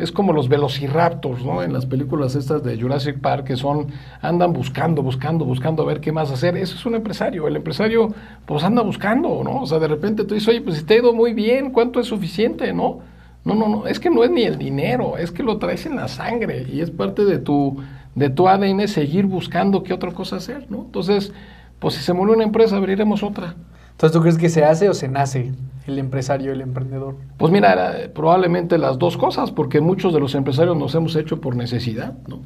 [0.00, 1.62] es como los velociraptors, ¿no?
[1.62, 3.88] En las películas estas de Jurassic Park, que son,
[4.22, 6.56] andan buscando, buscando, buscando a ver qué más hacer.
[6.56, 7.46] Eso es un empresario.
[7.46, 8.12] El empresario,
[8.46, 9.62] pues anda buscando, ¿no?
[9.62, 12.00] O sea, de repente tú dices, oye, pues si te ha ido muy bien, ¿cuánto
[12.00, 13.00] es suficiente, no?
[13.44, 15.96] No, no, no, es que no es ni el dinero, es que lo traes en
[15.96, 17.78] la sangre y es parte de tu,
[18.14, 20.82] de tu ADN seguir buscando qué otra cosa hacer, ¿no?
[20.82, 21.32] Entonces,
[21.78, 23.54] pues si se muere una empresa, abriremos otra.
[24.00, 25.52] Entonces, ¿tú crees que se hace o se nace
[25.86, 27.16] el empresario, el emprendedor?
[27.36, 31.54] Pues mira, probablemente las dos cosas, porque muchos de los empresarios nos hemos hecho por
[31.54, 32.40] necesidad, ¿no?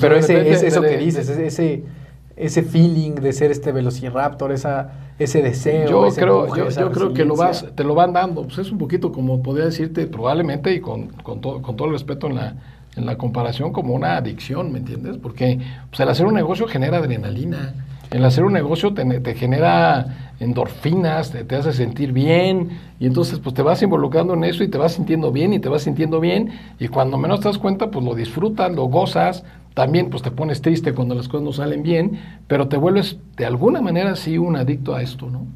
[0.00, 1.84] Pero ese, eso que dices, ese,
[2.34, 5.86] ese feeling de ser este velociraptor, esa, ese deseo.
[5.86, 8.44] Yo creo, yo, creo que lo vas, te lo van dando.
[8.44, 12.26] Pues es un poquito como podría decirte, probablemente, y con, con, con todo el respeto
[12.28, 12.54] en la,
[12.96, 15.18] en la comparación, como una adicción, ¿me entiendes?
[15.18, 17.74] Porque pues, el hacer un negocio genera adrenalina
[18.14, 23.62] el hacer un negocio te, genera endorfinas, te, hace sentir bien y entonces pues te
[23.62, 26.88] vas involucrando en eso y te vas sintiendo bien y te vas sintiendo bien y
[26.88, 30.92] cuando menos te das cuenta pues lo disfrutas, lo gozas, también pues te pones triste
[30.92, 34.94] cuando las cosas no salen bien, pero te vuelves de alguna manera sí un adicto
[34.94, 35.46] a esto, ¿no?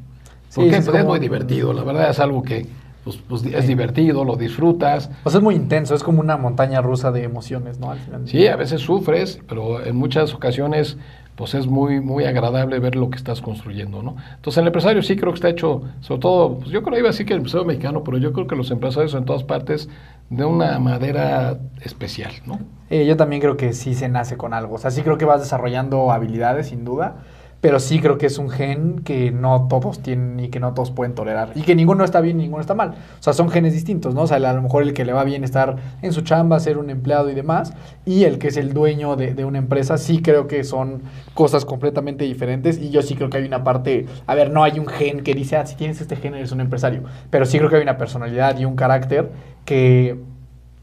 [0.53, 2.65] Porque es, pues, muy divertido, la verdad es algo que
[3.03, 5.09] pues, pues es divertido, lo disfrutas.
[5.23, 7.91] Pues es muy intenso, es como una montaña rusa de emociones, ¿no?
[7.91, 8.27] Al final.
[8.27, 10.97] Sí, a veces sufres, pero en muchas ocasiones
[11.39, 14.17] pues es muy, muy agradable ver lo que estás construyendo, ¿no?
[14.35, 17.07] Entonces el empresario sí creo que está hecho, sobre todo, pues yo creo que iba
[17.07, 19.87] a decir que el empresario mexicano, pero yo creo que los empresarios en todas partes
[20.29, 22.59] de una madera especial, ¿no?
[22.89, 25.23] Eh, yo también creo que sí se nace con algo, o sea, sí creo que
[25.23, 27.23] vas desarrollando habilidades, sin duda,
[27.61, 30.91] pero sí creo que es un gen que no todos tienen y que no todos
[30.91, 31.51] pueden tolerar.
[31.55, 32.91] Y que ninguno está bien ninguno está mal.
[33.19, 34.21] O sea, son genes distintos, ¿no?
[34.21, 36.77] O sea, a lo mejor el que le va bien estar en su chamba, ser
[36.77, 37.73] un empleado y demás,
[38.05, 41.01] y el que es el dueño de, una empresa, sí creo que son
[41.33, 42.77] cosas completamente diferentes.
[42.77, 45.33] Y yo sí creo que hay una parte, a ver, no hay un gen que
[45.33, 47.03] dice, ah, si tienes este gen eres un empresario.
[47.29, 49.31] Pero sí creo que hay una personalidad y un carácter
[49.65, 50.17] que,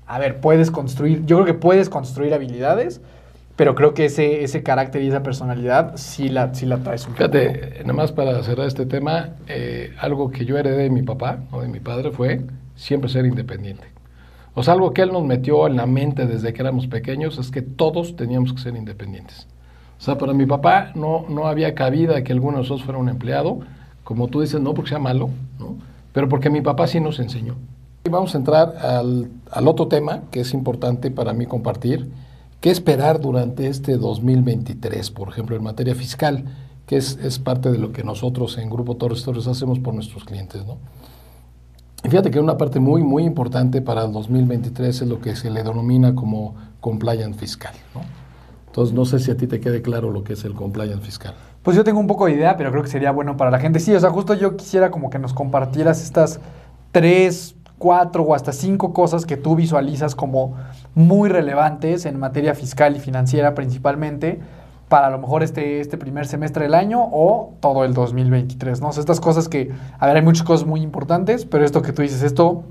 [0.07, 3.01] a ver, puedes construir, yo creo que puedes construir habilidades
[3.57, 7.15] pero creo que ese, ese carácter y esa personalidad sí la, sí la traes un
[7.15, 7.19] poco.
[7.19, 11.41] Fíjate, nada más para cerrar este tema, eh, algo que yo heredé de mi papá
[11.51, 12.43] o de mi padre fue
[12.75, 13.85] siempre ser independiente.
[14.55, 17.51] O sea, algo que él nos metió en la mente desde que éramos pequeños es
[17.51, 19.47] que todos teníamos que ser independientes.
[19.99, 23.09] O sea, para mi papá no, no había cabida que alguno de nosotros fuera un
[23.09, 23.61] empleado,
[24.05, 25.77] como tú dices, no porque sea malo, ¿no?
[26.13, 27.57] pero porque mi papá sí nos enseñó.
[28.05, 32.09] Y vamos a entrar al, al otro tema que es importante para mí compartir,
[32.61, 36.45] ¿Qué esperar durante este 2023, por ejemplo, en materia fiscal?
[36.87, 40.65] que es, parte de lo que nosotros en Grupo Torres Torres hacemos por nuestros clientes,
[40.65, 40.79] ¿no?
[42.05, 45.51] Y fíjate que una parte muy, muy importante para el 2023 es lo que se
[45.51, 48.03] le denomina como compliance fiscal, ¿no?
[48.67, 51.35] Entonces, no sé si a ti te quede claro lo que es el compliance fiscal.
[51.63, 53.81] Pues yo tengo un poco de idea, pero creo que sería bueno para la gente.
[53.81, 56.39] Sí, o sea, justo yo quisiera como que nos compartieras estas
[56.93, 60.55] tres cuatro o hasta cinco cosas que tú visualizas como
[60.97, 64.41] muy relevantes en materia fiscal y financiera principalmente
[64.89, 68.91] para a lo mejor este, este primer semestre del año o todo el 2023, ¿no?
[68.91, 72.23] estas cosas que, a ver, hay muchas cosas muy importantes, pero esto que tú dices,
[72.23, 72.65] esto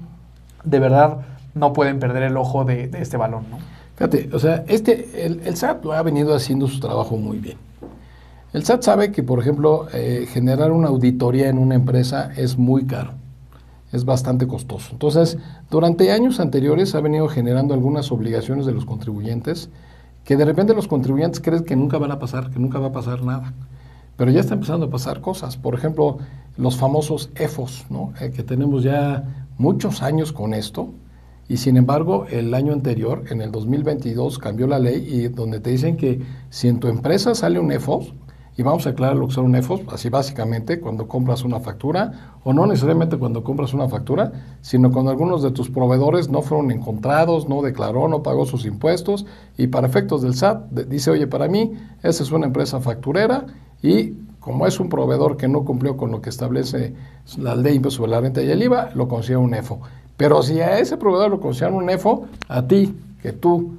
[0.64, 1.20] de verdad
[1.54, 3.58] no pueden perder el ojo de, este balón, ¿no?
[3.96, 7.58] Fíjate, o sea, este, el, el SAT ha venido haciendo su trabajo muy bien.
[8.52, 12.86] El SAT sabe que, por ejemplo, eh, generar una auditoría en una empresa es muy
[12.86, 13.12] caro,
[13.96, 14.90] es bastante costoso.
[14.92, 15.38] Entonces,
[15.70, 19.70] durante años anteriores ha venido generando algunas obligaciones de los contribuyentes
[20.24, 22.92] que de repente los contribuyentes creen que nunca van a pasar, que nunca va a
[22.92, 23.54] pasar nada.
[24.18, 25.56] Pero ya está empezando a pasar cosas.
[25.56, 26.18] Por ejemplo,
[26.58, 28.14] los famosos EFOS, ¿no?
[28.20, 30.90] Eh, que tenemos ya muchos años con esto.
[31.48, 35.70] Y sin embargo, el año anterior, en el 2022, cambió la ley y donde te
[35.70, 38.14] dicen que si en tu empresa sale un EFOS,
[38.58, 42.54] y vamos a aclarar lo que son EFOS, así básicamente cuando compras una factura, o
[42.54, 47.50] no necesariamente cuando compras una factura, sino cuando algunos de tus proveedores no fueron encontrados,
[47.50, 49.26] no declaró, no pagó sus impuestos,
[49.58, 53.46] y para efectos del SAT dice, oye, para mí, esa es una empresa facturera
[53.82, 56.94] y como es un proveedor que no cumplió con lo que establece
[57.38, 59.82] la ley sobre la renta y el IVA, lo considera un EFO.
[60.18, 63.76] Pero si a ese proveedor lo consideran un EFO, a ti, que tú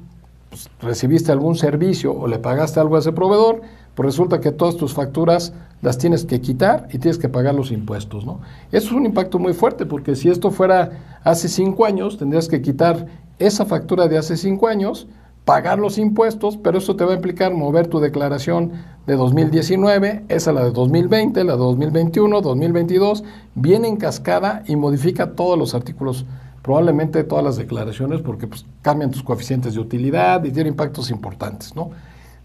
[0.50, 3.62] pues, recibiste algún servicio o le pagaste algo a ese proveedor,
[3.96, 7.72] pues resulta que todas tus facturas las tienes que quitar y tienes que pagar los
[7.72, 8.40] impuestos, ¿no?
[8.70, 12.60] Eso es un impacto muy fuerte, porque si esto fuera hace cinco años, tendrías que
[12.60, 13.06] quitar
[13.38, 15.08] esa factura de hace cinco años,
[15.46, 18.72] pagar los impuestos, pero eso te va a implicar mover tu declaración
[19.06, 25.32] de 2019, esa la de 2020, la de 2021, 2022, viene en cascada y modifica
[25.32, 26.26] todos los artículos,
[26.60, 31.74] probablemente todas las declaraciones, porque pues, cambian tus coeficientes de utilidad y tiene impactos importantes,
[31.74, 31.92] ¿no?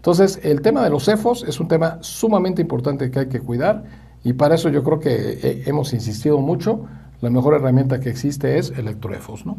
[0.02, 3.84] Entonces, el tema de los CEFOS es un tema sumamente importante que hay que cuidar
[4.24, 6.86] y para eso yo creo que eh, hemos insistido mucho.
[7.20, 9.58] La mejor herramienta que existe es Electroefos, ¿no?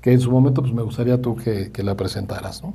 [0.00, 2.72] Que en su momento pues me gustaría tú que, la presentaras, ¿no?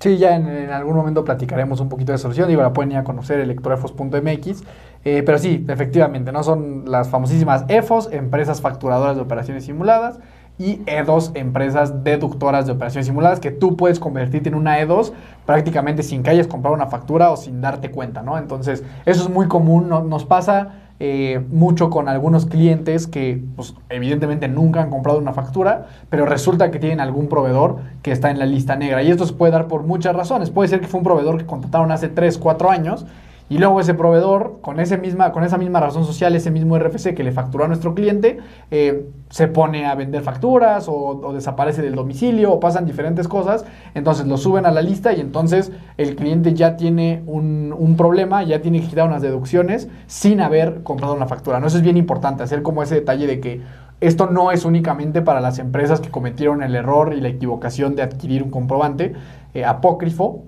[0.00, 2.48] Sí, ya en, algún momento platicaremos un poquito de solución.
[2.48, 4.64] Digo, la pueden ir a conocer electroefos.mx.
[5.04, 10.18] Eh, pero sí, efectivamente, no son las famosísimas EFOS, empresas facturadoras de operaciones simuladas
[10.58, 15.12] y E2, empresas deductoras de operaciones simuladas, que tú puedes convertirte en una E2
[15.46, 18.38] prácticamente sin que hayas comprado una factura o sin darte cuenta, ¿no?
[18.38, 24.46] Entonces, eso es muy común, nos pasa eh, mucho con algunos clientes que, pues, evidentemente
[24.46, 28.46] nunca han comprado una factura, pero resulta que tienen algún proveedor que está en la
[28.46, 29.02] lista negra.
[29.02, 30.50] Y esto se puede dar por muchas razones.
[30.50, 33.06] Puede ser que fue un proveedor que contrataron hace 3, 4 años
[33.50, 37.14] y luego ese proveedor, con, ese misma, con esa misma razón social, ese mismo RFC
[37.14, 38.38] que le facturó a nuestro cliente,
[38.70, 43.66] eh, se pone a vender facturas o, desaparece del domicilio o pasan diferentes cosas.
[43.94, 48.42] Entonces lo suben a la lista y entonces el cliente ya tiene un, un problema,
[48.44, 51.60] ya tiene que quitar unas deducciones sin haber comprado una factura.
[51.60, 51.66] ¿no?
[51.66, 53.60] Eso es bien importante, hacer como ese detalle de que
[54.00, 58.02] esto no es únicamente para las empresas que cometieron el error y la equivocación de
[58.02, 59.12] adquirir un comprobante
[59.52, 60.44] eh, apócrifo,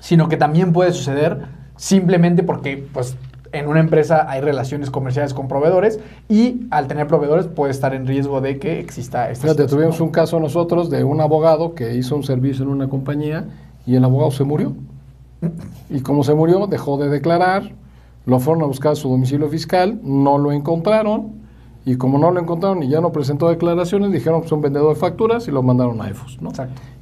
[0.00, 3.16] sino que también puede suceder simplemente porque pues
[3.52, 8.06] en una empresa hay relaciones comerciales con proveedores y al tener proveedores puede estar en
[8.06, 12.16] riesgo de que exista esta Fíjate, tuvimos un caso nosotros de un abogado que hizo
[12.16, 13.46] un servicio en una compañía
[13.86, 14.74] y el abogado se murió.
[15.90, 17.72] Y como se murió, dejó de declarar,
[18.24, 21.46] lo fueron a buscar a su domicilio fiscal, no lo encontraron
[21.84, 25.00] y como no lo encontraron y ya no presentó declaraciones, dijeron que son vendedor de
[25.00, 26.50] facturas y lo mandaron a EFOS, ¿no?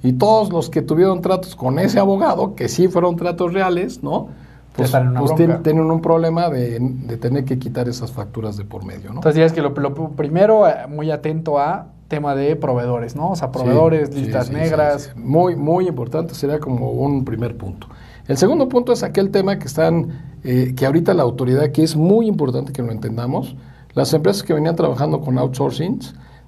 [0.02, 4.28] Y todos los que tuvieron tratos con ese abogado, que sí fueron tratos reales, ¿no?
[4.74, 6.80] Pues, pues tienen, un problema de,
[7.20, 9.16] tener que quitar esas facturas de por medio, ¿no?
[9.16, 9.72] Entonces dirías que lo,
[10.16, 13.30] primero, eh, muy atento a tema de proveedores, ¿no?
[13.30, 15.12] O sea, proveedores, listas negras.
[15.16, 17.86] Muy, muy importante, sería como un primer punto.
[18.26, 20.08] El segundo punto es aquel tema que están,
[20.42, 23.54] eh, que ahorita la autoridad, que es muy importante que lo entendamos,
[23.92, 26.00] las empresas que venían trabajando con outsourcing,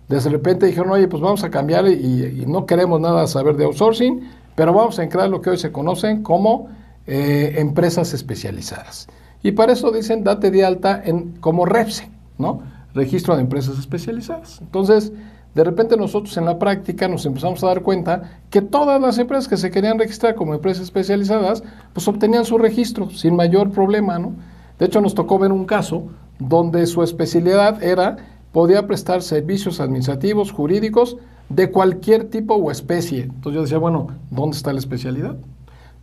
[0.08, 3.66] de repente dijeron, oye, pues vamos a cambiar y, y no queremos nada saber de
[3.66, 6.68] outsourcing, pero vamos a entrar lo que hoy se conocen como
[7.06, 9.08] eh, empresas especializadas.
[9.42, 12.62] Y para eso dicen, date de alta en, como REPSE, ¿no?
[12.94, 14.60] Registro de Empresas Especializadas.
[14.60, 15.12] Entonces,
[15.54, 19.48] de repente nosotros en la práctica nos empezamos a dar cuenta que todas las empresas
[19.48, 24.32] que se querían registrar como empresas especializadas, pues obtenían su registro sin mayor problema, ¿no?
[24.78, 28.16] De hecho, nos tocó ver un caso donde su especialidad era,
[28.52, 31.16] podía prestar servicios administrativos, jurídicos,
[31.48, 33.22] de cualquier tipo o especie.
[33.22, 35.36] Entonces yo decía, bueno, ¿dónde está la especialidad?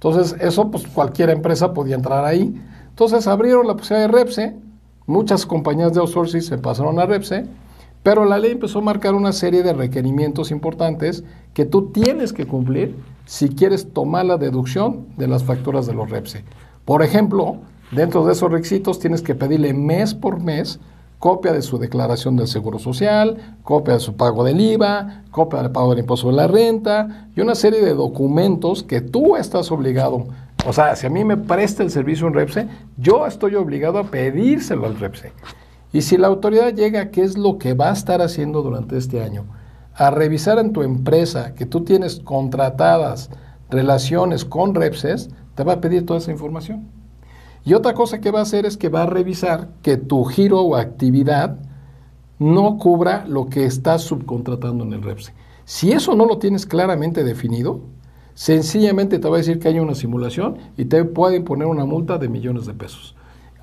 [0.03, 2.53] Entonces, eso, pues cualquier empresa podía entrar ahí.
[2.89, 4.55] Entonces, abrieron la posibilidad de Repse,
[5.05, 7.45] muchas compañías de outsourcing se pasaron a Repse,
[8.03, 12.45] pero la ley empezó a marcar una serie de requerimientos importantes que tú tienes que
[12.45, 16.43] cumplir si quieres tomar la deducción de las facturas de los Repse.
[16.83, 17.59] Por ejemplo,
[17.91, 20.81] dentro de esos requisitos tienes que pedirle mes por mes
[21.23, 25.71] copia de su declaración del Seguro Social, copia de su pago del IVA, copia del
[25.71, 30.25] pago del impuesto de la renta y una serie de documentos que tú estás obligado.
[30.67, 32.67] O sea, si a mí me presta el servicio un REPSE,
[32.97, 35.31] yo estoy obligado a pedírselo al REPSE.
[35.93, 39.23] Y si la autoridad llega, ¿qué es lo que va a estar haciendo durante este
[39.23, 39.45] año?
[39.95, 43.29] A revisar en tu empresa que tú tienes contratadas
[43.69, 47.02] relaciones con REPSES, te va a pedir toda esa información.
[47.65, 50.61] Y otra cosa que va a hacer es que va a revisar que tu giro
[50.61, 51.59] o actividad
[52.39, 55.33] no cubra lo que estás subcontratando en el REPSE.
[55.65, 57.81] Si eso no lo tienes claramente definido,
[58.33, 62.17] sencillamente te va a decir que hay una simulación y te pueden poner una multa
[62.17, 63.15] de millones de pesos.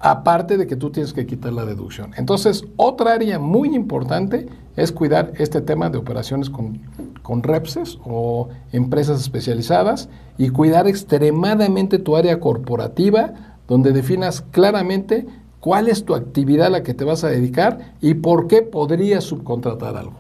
[0.03, 2.13] Aparte de que tú tienes que quitar la deducción.
[2.17, 4.47] Entonces, otra área muy importante
[4.77, 6.81] es cuidar este tema de operaciones con,
[7.23, 15.29] con REPSES o empresas especializadas y cuidar extremadamente tu área corporativa, donde definas claramente
[15.61, 19.23] cuál es tu actividad a la que te vas a dedicar y por qué podrías
[19.23, 20.14] subcontratar algo.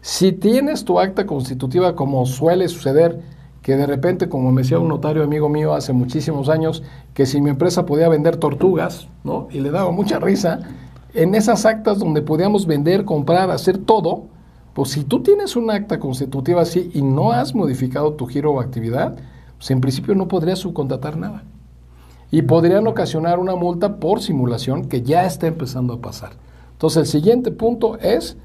[0.00, 3.20] Si tienes tu acta constitutiva, como suele suceder,
[3.60, 6.82] que de repente, como me decía un notario amigo mío hace muchísimos años,
[7.12, 9.48] que si mi empresa podía vender tortugas, ¿no?
[9.50, 10.60] Y le daba mucha risa,
[11.12, 14.28] en esas actas donde podíamos vender, comprar, hacer todo,
[14.72, 18.60] pues si tú tienes una acta constitutiva así y no has modificado tu giro o
[18.60, 19.18] actividad,
[19.58, 21.44] pues en principio no podrías subcontratar nada
[22.30, 26.30] y podrían ocasionar una multa por simulación que ya está empezando a pasar.
[26.72, 28.36] Entonces, el siguiente punto es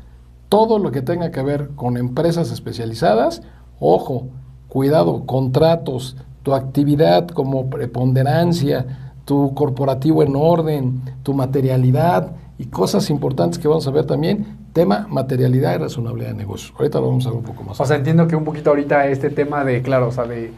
[0.50, 3.42] todo lo que tenga que ver con empresas especializadas.
[3.80, 4.28] Ojo,
[4.68, 13.60] cuidado, contratos, tu actividad como preponderancia, tu corporativo en orden, tu materialidad y cosas importantes
[13.60, 16.74] que vamos a ver también, tema materialidad y razonabilidad de negocio.
[16.78, 17.80] Ahorita lo vamos a ver un poco más.
[17.80, 20.52] O sea, entiendo que un poquito ahorita este tema de, claro, o sea, de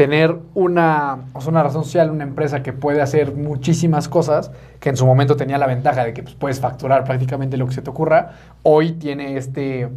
[0.00, 5.04] tener una, una razón social, una empresa que puede hacer muchísimas cosas, que en su
[5.04, 8.30] momento tenía la ventaja de que pues, puedes facturar prácticamente lo que se te ocurra,
[8.62, 9.90] hoy tiene este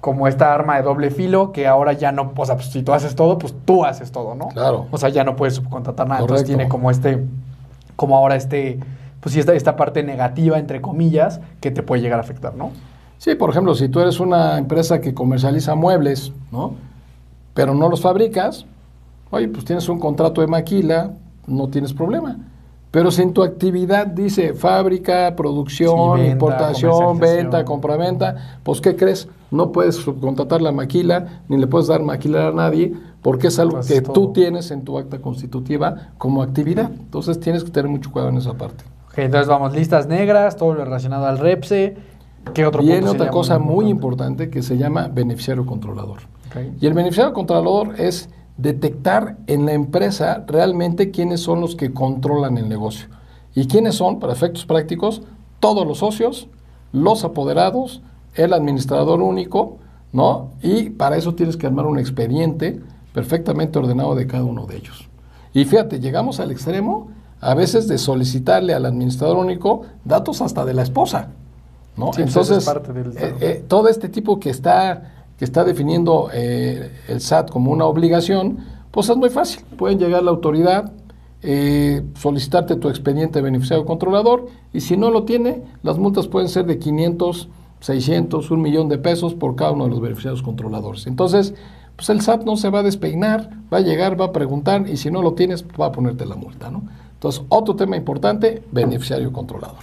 [0.00, 2.94] como esta arma de doble filo que ahora ya no, o sea, pues, si tú
[2.94, 4.48] haces todo, pues tú haces todo, ¿no?
[4.48, 4.86] Claro.
[4.90, 6.22] O sea, ya no puedes subcontratar nada.
[6.22, 7.22] Entonces tiene como este,
[7.94, 8.80] como ahora este,
[9.20, 12.70] pues sí, esta, esta parte negativa, entre comillas, que te puede llegar a afectar, ¿no?
[13.18, 16.72] Sí, por ejemplo, si tú eres una empresa que comercializa muebles, ¿no?
[17.52, 18.64] Pero no los fabricas,
[19.30, 21.12] Oye, pues tienes un contrato de maquila,
[21.46, 22.36] no tienes problema.
[22.90, 29.28] Pero si en tu actividad dice fábrica, producción, importación, venta, compraventa, pues ¿qué crees?
[29.50, 33.74] No puedes subcontratar la maquila, ni le puedes dar maquila a nadie, porque es algo
[33.74, 36.90] pues que tú tienes en tu acta constitutiva como actividad.
[36.90, 38.84] Entonces tienes que tener mucho cuidado en esa parte.
[39.08, 41.96] Ok, entonces vamos, listas negras, todo lo relacionado al REPSE.
[42.54, 44.48] ¿Qué otro Viene otra cosa muy importante?
[44.48, 46.20] que se llama beneficiario controlador.
[46.80, 52.56] Y el beneficiario controlador es detectar en la empresa realmente quiénes son los que controlan
[52.58, 53.08] el negocio.
[53.54, 55.22] ¿Y quiénes son, para efectos prácticos?
[55.60, 56.48] Todos los socios,
[56.92, 58.02] los apoderados,
[58.34, 59.78] el administrador único,
[60.12, 60.50] ¿no?
[60.62, 62.80] Y para eso tienes que armar un expediente
[63.12, 65.08] perfectamente ordenado de cada uno de ellos.
[65.54, 67.08] Y fíjate, llegamos al extremo
[67.40, 71.28] a veces de solicitarle al administrador único datos hasta de la esposa,
[71.96, 72.10] ¿no?
[72.10, 77.50] Pues Entonces, eh, eh, todo este tipo que está que está definiendo eh, el SAT
[77.50, 78.58] como una obligación,
[78.90, 79.62] pues es muy fácil.
[79.76, 80.92] Pueden llegar a la autoridad,
[81.42, 86.48] eh, solicitarte tu expediente de beneficiario controlador y si no lo tiene, las multas pueden
[86.48, 87.48] ser de 500,
[87.80, 91.06] 600, un millón de pesos por cada uno de los beneficiarios controladores.
[91.06, 91.54] Entonces,
[91.94, 94.96] pues el SAT no se va a despeinar, va a llegar, va a preguntar y
[94.96, 96.82] si no lo tienes, va a ponerte la multa, ¿no?
[97.12, 99.78] Entonces, otro tema importante, beneficiario controlador.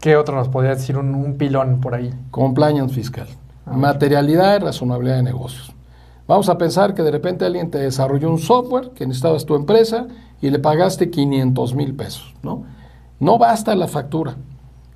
[0.00, 2.10] ¿Qué otro nos podría decir un, un pilón por ahí?
[2.30, 3.26] Compliance fiscal.
[3.72, 5.72] Materialidad y razonabilidad de negocios.
[6.26, 10.06] Vamos a pensar que de repente alguien te desarrolló un software que necesitabas tu empresa
[10.42, 12.64] y le pagaste 500 mil pesos, ¿no?
[13.18, 14.36] No basta la factura.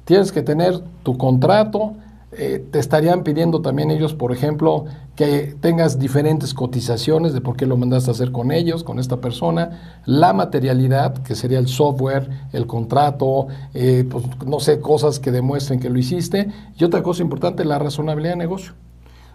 [0.05, 1.95] Tienes que tener tu contrato,
[2.35, 7.67] eh, te estarían pidiendo también ellos, por ejemplo, que tengas diferentes cotizaciones de por qué
[7.67, 12.31] lo mandaste a hacer con ellos, con esta persona, la materialidad, que sería el software,
[12.53, 17.23] el contrato, eh, pues, no sé, cosas que demuestren que lo hiciste, y otra cosa
[17.23, 18.73] importante, la razonabilidad de negocio.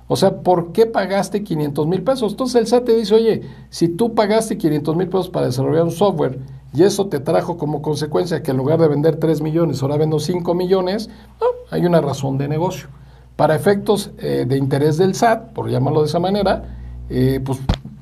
[0.08, 2.32] O sea, ¿por qué pagaste 500 mil pesos?
[2.32, 5.91] Entonces el SAT te dice, oye, si tú pagaste 500 mil pesos para desarrollar un
[5.91, 6.39] software
[6.78, 10.19] y eso te trajo como consecuencia que en lugar de vender 3 millones, ahora vendo
[10.19, 11.09] 5 millones,
[11.41, 12.88] no, hay una razón de negocio.
[13.36, 16.78] Para efectos eh, de interés del SAT, por llamarlo de esa manera,
[17.09, 17.57] eh, pues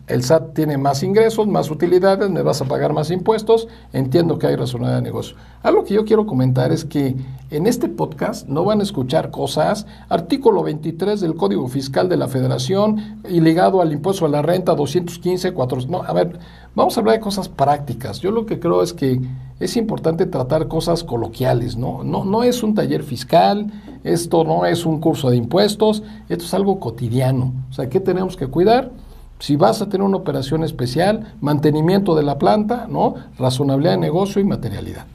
[0.07, 4.47] el SAT tiene más ingresos, más utilidades, me vas a pagar más impuestos, entiendo que
[4.47, 5.38] hay razonabilidad de negocio.
[5.63, 7.15] Algo que yo quiero comentar es que
[7.51, 12.28] en este podcast no van a escuchar cosas, artículo 23 del Código Fiscal de la
[12.28, 16.38] Federación y ligado al impuesto a la renta 215, 4, no, a ver,
[16.76, 18.19] vamos a hablar de cosas prácticas.
[18.19, 19.19] Yo lo que creo es que
[19.59, 22.03] es importante tratar cosas coloquiales, ¿no?
[22.03, 23.71] No, es un taller fiscal,
[24.03, 27.53] esto no es un curso de impuestos, esto es algo cotidiano.
[27.69, 28.91] O sea, ¿qué tenemos que cuidar?
[29.39, 33.15] Si vas a tener una operación especial, mantenimiento de la planta, ¿no?
[33.38, 35.05] Razonabilidad de negocio y materialidad.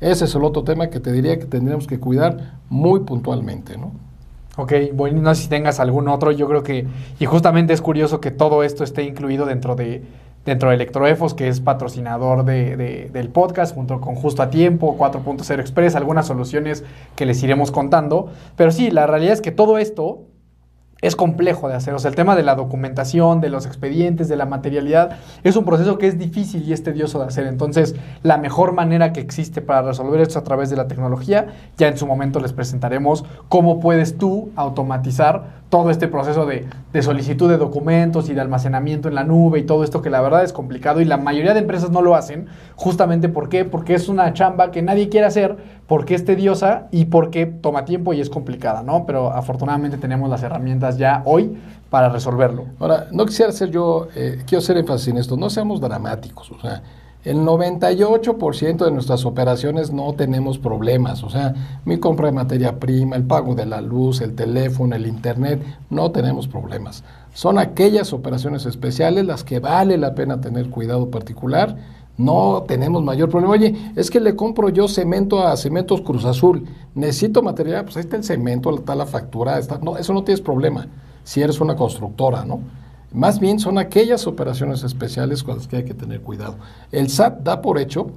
[0.00, 3.92] Ese es el otro tema que te diría que tendríamos que cuidar muy puntualmente, ¿no?
[4.56, 6.86] Ok, bueno, no sé si tengas algún otro, yo creo que,
[7.18, 10.04] y justamente es curioso que todo esto esté incluido dentro de,
[10.44, 14.96] dentro de Electroefos, que es patrocinador de, de, del podcast, junto con Justo a Tiempo,
[14.98, 16.84] 4.0 Express, algunas soluciones
[17.16, 18.30] que les iremos contando.
[18.56, 20.22] Pero sí, la realidad es que todo esto
[21.04, 21.92] es complejo de hacer.
[21.92, 25.66] O sea, el tema de la documentación, de los expedientes, de la materialidad, es un
[25.66, 27.46] proceso que es difícil y es tedioso de hacer.
[27.46, 31.48] Entonces, la mejor manera que existe para resolver esto es a través de la tecnología.
[31.76, 37.02] Ya en su momento les presentaremos cómo puedes tú automatizar todo este proceso de, de,
[37.02, 40.44] solicitud de documentos y de almacenamiento en la nube y todo esto que la verdad
[40.44, 42.46] es complicado y la mayoría de empresas no lo hacen.
[42.76, 43.64] Justamente ¿por qué?
[43.64, 45.56] Porque es una chamba que nadie quiere hacer,
[45.86, 49.04] porque es tediosa y porque toma tiempo y es complicada, ¿no?
[49.06, 51.56] Pero afortunadamente tenemos las herramientas ya hoy
[51.90, 52.64] para resolverlo.
[52.80, 56.60] Ahora, no quisiera ser yo, eh, quiero hacer énfasis en esto, no seamos dramáticos, o
[56.60, 56.82] sea,
[57.24, 61.54] el 98% de nuestras operaciones no tenemos problemas, o sea,
[61.86, 66.10] mi compra de materia prima, el pago de la luz, el teléfono, el internet, no
[66.10, 67.02] tenemos problemas.
[67.32, 71.76] Son aquellas operaciones especiales las que vale la pena tener cuidado particular.
[72.16, 73.54] No tenemos mayor problema.
[73.54, 76.66] Oye, es que le compro yo cemento a Cementos Cruz Azul.
[76.94, 80.40] Necesito material, pues ahí está el cemento, está la factura, está, no, eso no tienes
[80.40, 80.86] problema
[81.24, 82.60] si eres una constructora, ¿no?
[83.12, 86.56] Más bien son aquellas operaciones especiales con las que hay que tener cuidado.
[86.92, 88.08] El SAT da por hecho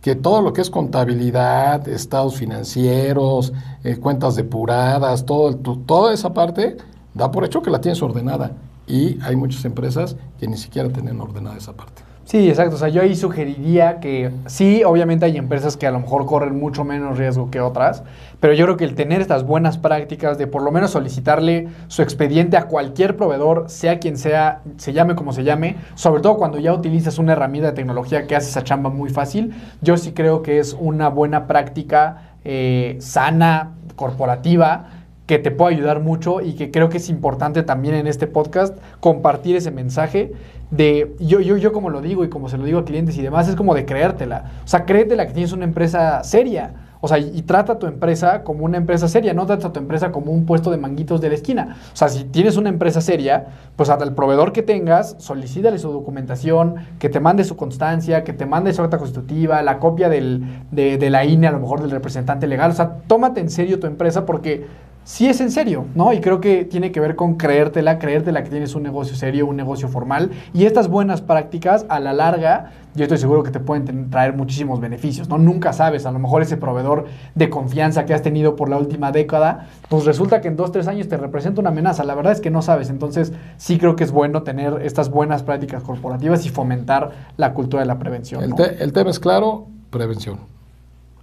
[0.00, 3.52] que todo lo que es contabilidad, estados financieros,
[3.84, 6.78] eh, cuentas depuradas, todo, toda esa parte,
[7.14, 8.52] da por hecho que la tienes ordenada.
[8.86, 12.09] Y hay muchas empresas que ni siquiera tienen ordenada esa parte.
[12.30, 12.76] Sí, exacto.
[12.76, 16.60] O sea, yo ahí sugeriría que sí, obviamente hay empresas que a lo mejor corren
[16.60, 18.04] mucho menos riesgo que otras,
[18.38, 22.02] pero yo creo que el tener estas buenas prácticas de por lo menos solicitarle su
[22.02, 26.60] expediente a cualquier proveedor, sea quien sea, se llame como se llame, sobre todo cuando
[26.60, 30.42] ya utilizas una herramienta de tecnología que hace esa chamba muy fácil, yo sí creo
[30.42, 36.72] que es una buena práctica eh, sana, corporativa, que te puede ayudar mucho y que
[36.72, 40.32] creo que es importante también en este podcast compartir ese mensaje
[40.70, 43.22] de, yo, yo, yo como lo digo y como se lo digo a clientes y
[43.22, 44.44] demás, es como de creértela.
[44.64, 46.72] O sea, créetela que tienes una empresa seria.
[47.02, 49.80] O sea, y, trata a tu empresa como una empresa seria, no trata a tu
[49.80, 51.76] empresa como un puesto de manguitos de la esquina.
[51.94, 56.74] O sea, si tienes una empresa seria, pues el proveedor que tengas, solicítale su documentación,
[56.98, 60.98] que te mande su constancia, que te mande su acta constitutiva, la copia del, de,
[60.98, 62.70] de la INE, a lo mejor del representante legal.
[62.70, 64.66] O sea, tómate en serio tu empresa porque
[65.10, 66.12] sí es en serio, ¿no?
[66.12, 69.56] Y creo que tiene que ver con creértela, creértela que tienes un negocio serio, un
[69.56, 70.30] negocio formal.
[70.54, 74.78] Y estas buenas prácticas, a la larga, yo estoy seguro que te pueden traer muchísimos
[74.78, 75.36] beneficios, ¿no?
[75.36, 79.10] Nunca sabes, a lo mejor ese proveedor de confianza que has tenido por la última
[79.10, 82.04] década, pues resulta que en dos, tres años te representa una amenaza.
[82.04, 82.88] La verdad es que no sabes.
[82.88, 87.82] Entonces, sí creo que es bueno tener estas buenas prácticas corporativas y fomentar la cultura
[87.82, 88.44] de la prevención.
[88.44, 90.38] El, te el tema es claro, prevención.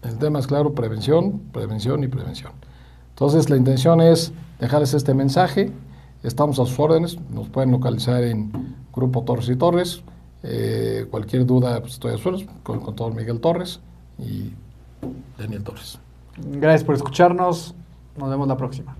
[0.04, 2.52] El tema es claro, prevención, prevención y prevención.
[3.18, 5.72] Entonces, la intención es dejarles este mensaje.
[6.22, 7.18] Estamos a sus órdenes.
[7.32, 8.52] Nos pueden localizar en
[8.94, 10.04] Grupo Torres y Torres.
[10.44, 13.80] Eh, cualquier duda, pues estoy a sus con el contador Miguel Torres
[14.20, 14.52] y
[15.36, 15.98] Daniel Torres.
[16.38, 17.74] Gracias por escucharnos.
[18.18, 18.96] Nos vemos la próxima.